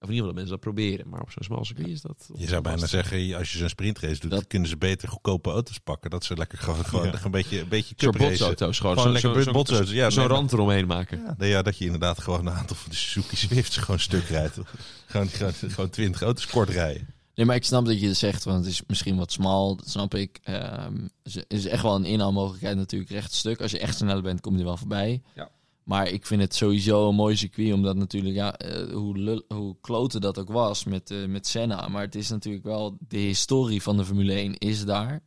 [0.01, 1.09] Of in ieder geval dat mensen dat proberen.
[1.09, 2.29] Maar op zo'n smal circuit is dat...
[2.35, 5.79] Je zou bijna zeggen, als je zo'n sprintrace doet, Dat- kunnen ze beter goedkope auto's
[5.79, 6.11] pakken.
[6.11, 7.21] Dat ze lekker gewoon, gewoon Ja.
[7.25, 8.29] een beetje, een beetje cupracen.
[8.29, 8.97] botsauto's gewoon.
[8.99, 9.91] Gewoon Zo'n- lekker zo'n- botsauto's.
[9.91, 11.19] Ja, Zo'n rand eromheen maken.
[11.25, 14.25] Ja, nee, ja, dat je inderdaad gewoon een aantal van de Suzuki Swifts gewoon stuk
[14.25, 14.59] rijdt.
[15.07, 17.07] gewoon, gewoon, gewoon 20 auto's kort rijden.
[17.35, 19.89] Nee, maar ik snap dat je het zegt, want het is misschien wat smal, dat
[19.89, 20.39] snap ik.
[20.43, 23.61] Ehm, er is echt wel een inhaalmogelijkheid natuurlijk recht stuk.
[23.61, 25.23] Als je echt sneller bent, kom je er wel voorbij.
[25.35, 25.51] Ja.
[25.89, 29.77] Maar ik vind het sowieso een mooi circuit, omdat natuurlijk, ja, eh, hoe, lul- hoe
[29.81, 31.89] kloten dat ook was met, eh, met Senna.
[31.89, 35.21] Maar het is natuurlijk wel, de historie van de Formule 1 is daar.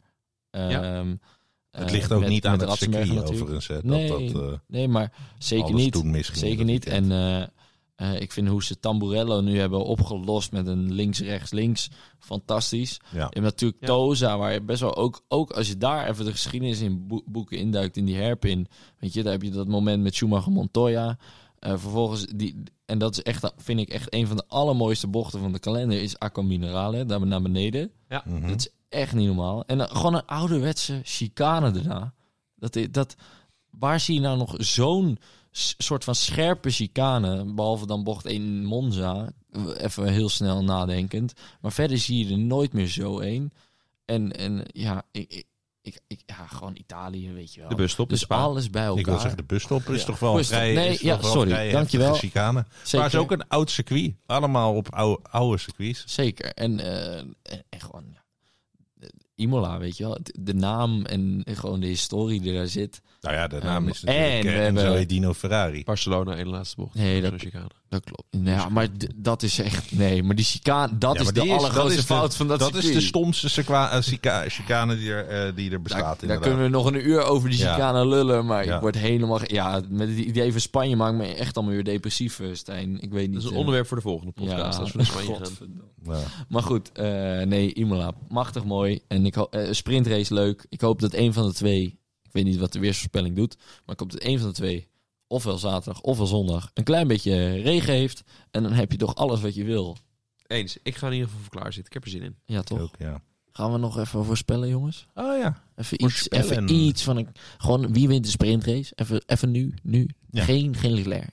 [0.49, 1.16] Ehm,
[1.72, 3.32] Het eh, ligt ook met- niet aan het circuit natuurlijk.
[3.32, 3.68] overigens.
[3.68, 5.93] Hè, dat Nee, dat, eh, nee, maar zeker alles niet.
[6.49, 6.86] Zeker niet.
[6.86, 7.12] En
[8.02, 11.89] eh, ik vind hoe ze Tamburello nu hebben opgelost met een links-rechts-links
[12.20, 12.99] fantastisch.
[13.12, 13.18] Ja.
[13.18, 13.88] Je hebt natuurlijk Ja.
[13.88, 17.24] Toza, waar je best wel ook, ook als je daar even de geschiedenis in boe-
[17.26, 18.68] boeken induikt, in die herpin.
[18.99, 21.18] Weet je, daar heb je dat moment met Schumacher Montoya.
[21.60, 25.39] Eh, vervolgens, die, en dat is echt, vind ik echt een van de allermooiste bochten
[25.39, 27.91] van de kalender, is Aqua Minerale, daar naar beneden.
[28.26, 28.47] Mhm.
[28.47, 29.66] Dat is echt niet normaal.
[29.66, 32.14] En gewoon een ouderwetse chicane daarna.
[32.56, 33.16] Dat, dat,
[33.70, 35.18] waar zie je nou nog zo'n
[35.52, 39.30] soort van scherpe chicane, behalve dan bocht 1 in Monza,
[39.78, 41.34] even heel snel nadenkend.
[41.62, 43.54] Maar verder zie je er nooit meer zo één.
[44.06, 45.45] En, en ja, ik,
[45.82, 47.70] ik, ik, ja, gewoon Italië, weet je wel.
[47.70, 48.99] De busstop dus alles bij elkaar.
[48.99, 50.06] Ik wil zeggen, de busstop is Ja.
[50.06, 50.58] toch wel Busstop.
[50.58, 50.74] vrij...
[50.74, 51.49] Nee, ja, wel sorry.
[51.49, 52.14] vrij Dankjewel.
[52.14, 52.66] Chicane.
[52.70, 52.91] Zeker.
[52.99, 54.14] Maar het is ook een oud circuit.
[54.26, 56.04] Allemaal op oude, oude circuits.
[56.08, 56.54] Zeker.
[56.54, 57.36] En, eh, en,
[57.70, 58.22] en gewoon ja,
[59.36, 60.18] Imola, weet je wel.
[60.40, 63.02] De- naam en gewoon de historie die daar zit.
[63.22, 65.84] Nou ja, de naam Ehm, is natuurlijk en Enzo Edino Ferrari.
[65.84, 66.96] Barcelona in de laatste bocht.
[66.96, 67.44] Nee, dat-.
[67.90, 68.24] Dat klopt.
[68.48, 69.92] Ja, maar dat is echt...
[69.92, 72.36] Nee, maar die chicane, dat Ja, is de die is- allergrootste dat is de- fout
[72.36, 76.20] van dat Dat is de stomste eh, chica- chicane die er, eh, die er bestaat.
[76.20, 77.74] Daar, daar kunnen we nog een uur over die Ja.
[77.74, 78.76] chicane lullen, maar Ja.
[78.76, 79.40] ik word helemaal...
[79.44, 83.00] Ja, met het idee van Spanje maakt me echt allemaal weer depressief, eh, Stijn.
[83.02, 83.34] Ik weet niet...
[83.34, 84.80] Dat is een onderwerp voor de volgende podcast.
[84.80, 85.80] als we naar Spanje gaan.
[86.50, 87.06] Maar goed, eh,
[87.42, 89.00] nee, Imola, machtig mooi.
[89.08, 90.66] En ik ho- eh, sprintrace leuk.
[90.70, 93.94] Ik hoop dat een van de twee, ik weet niet wat de weersvoorspelling doet, maar
[93.96, 94.88] ik hoop dat een van de twee,
[95.28, 98.24] ofwel zaterdag ofwel zondag, een klein beetje regen heeft.
[98.52, 99.98] En dan heb je toch alles wat je wil.
[100.48, 100.78] Eens.
[100.84, 101.86] Ik ga in ieder geval voor klaar zitten.
[101.86, 102.36] Ik heb er zin in.
[102.46, 102.80] Ja, toch?
[102.80, 103.22] Ook, ja.
[103.52, 105.08] Gaan we nog even voorspellen, jongens?
[105.16, 105.64] Oh ja.
[105.76, 108.92] Even iets, even iets van een, gewoon wie wint de sprintrace?
[108.96, 110.10] Even, even nu, nu.
[110.30, 110.44] Ja.
[110.44, 111.30] Geen, geen Leclerc.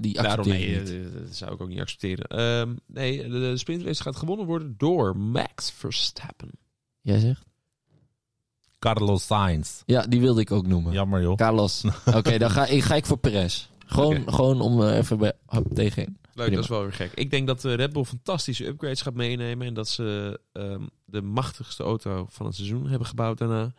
[0.00, 0.90] Die Daarom nee, ik niet.
[0.90, 2.26] eh, dat zou ik ook niet accepteren.
[2.26, 6.50] Ehm, nee, de, de sprintrace gaat gewonnen worden door Max Verstappen.
[7.04, 7.42] Jij zegt?
[8.78, 9.82] Carlos Sainz.
[9.86, 10.92] Ja, die wilde ik ook noemen.
[10.92, 11.36] Jammer joh.
[11.36, 11.84] Carlos.
[12.16, 13.68] Oké, dan ga ik, ga ik voor Perez.
[13.86, 14.32] Gewoon, Oké.
[14.32, 16.16] gewoon om eh, even bij, hop, tegenin.
[16.22, 16.50] Leuk, Prima.
[16.54, 17.12] dat is wel weer gek.
[17.14, 19.66] Ik denk dat eh, Red Bull fantastische upgrades gaat meenemen.
[19.66, 23.72] En dat ze ehm, de machtigste auto van het seizoen hebben gebouwd daarna.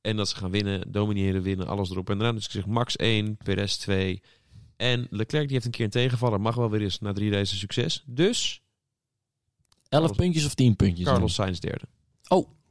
[0.00, 2.34] En dat ze gaan winnen, domineren, winnen, alles erop en eraan.
[2.34, 4.22] Dus ik zeg Max 1, Perez 2.
[4.76, 6.40] En Leclerc die heeft een keer een tegenvaller.
[6.40, 8.02] Mag wel weer eens na drie races succes.
[8.06, 8.62] Dus
[9.88, 11.06] 11 Carlos- puntjes of 10 puntjes?
[11.06, 11.84] Carlos Sainz derde.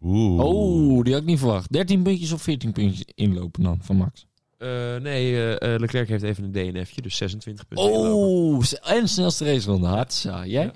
[0.01, 0.43] Oeh.
[0.45, 1.71] Oh, die had ik niet verwacht.
[1.71, 4.25] 13 puntjes of 14 puntjes inlopen dan van Max.
[4.57, 7.01] Eh, nee, eh, eh, Leclerc heeft even een DNF'je.
[7.01, 7.87] Dus 26 punten.
[7.93, 8.77] inlopen.
[8.83, 9.87] Oh, en snelste raceronde.
[9.87, 10.45] Hatsa.
[10.45, 10.63] Jij?
[10.63, 10.71] Ja.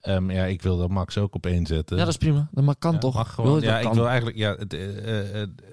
[0.00, 1.96] Ehm, ja, ik wil dat Max ook op één zetten.
[1.96, 2.48] Ja, dat is prima.
[2.52, 3.14] Dat mag, kan Ja, toch?
[3.14, 3.52] Mag gewoon.
[3.52, 3.94] Wil Ja, ik kan?
[3.94, 4.36] wil eigenlijk.
[4.36, 4.76] Ja, het,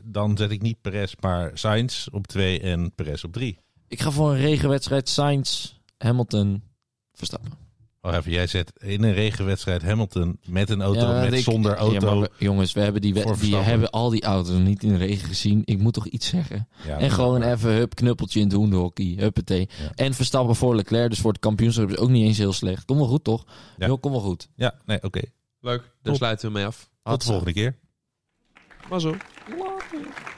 [0.03, 3.57] dan zet ik niet Perez, maar Sainz op twee en Perez op drie.
[3.88, 5.09] Ik ga voor een regenwedstrijd.
[5.09, 6.63] Sainz, Hamilton,
[7.13, 7.51] Verstappen.
[8.01, 11.71] Oh, even, jij zet in een regenwedstrijd Hamilton met een auto, Ja, met ik- zonder
[11.71, 12.05] Ja, auto.
[12.05, 14.97] maar we- jongens, we hebben die, we- die hebben al die auto's niet in de
[14.97, 15.61] regen gezien.
[15.65, 16.67] Ik moet toch iets zeggen.
[16.85, 19.15] Ja, En gewoon even hup, knuppeltje in het hoenderhockey.
[19.19, 19.69] Huppatee.
[19.81, 19.91] Ja.
[19.95, 21.09] En Verstappen voor Leclerc.
[21.09, 22.85] Dus voor het kampioenschap is ook niet eens heel slecht.
[22.85, 23.45] Kom wel goed, toch?
[23.77, 23.87] Ja.
[23.87, 24.49] Jo, kom wel goed.
[24.55, 25.21] Ja, nee, oké.
[25.59, 26.15] Leuk, daar Top.
[26.15, 26.89] sluiten we mee af.
[27.03, 27.77] Tot de volgende keer.
[28.89, 29.09] Maar zo.
[29.57, 30.35] Later.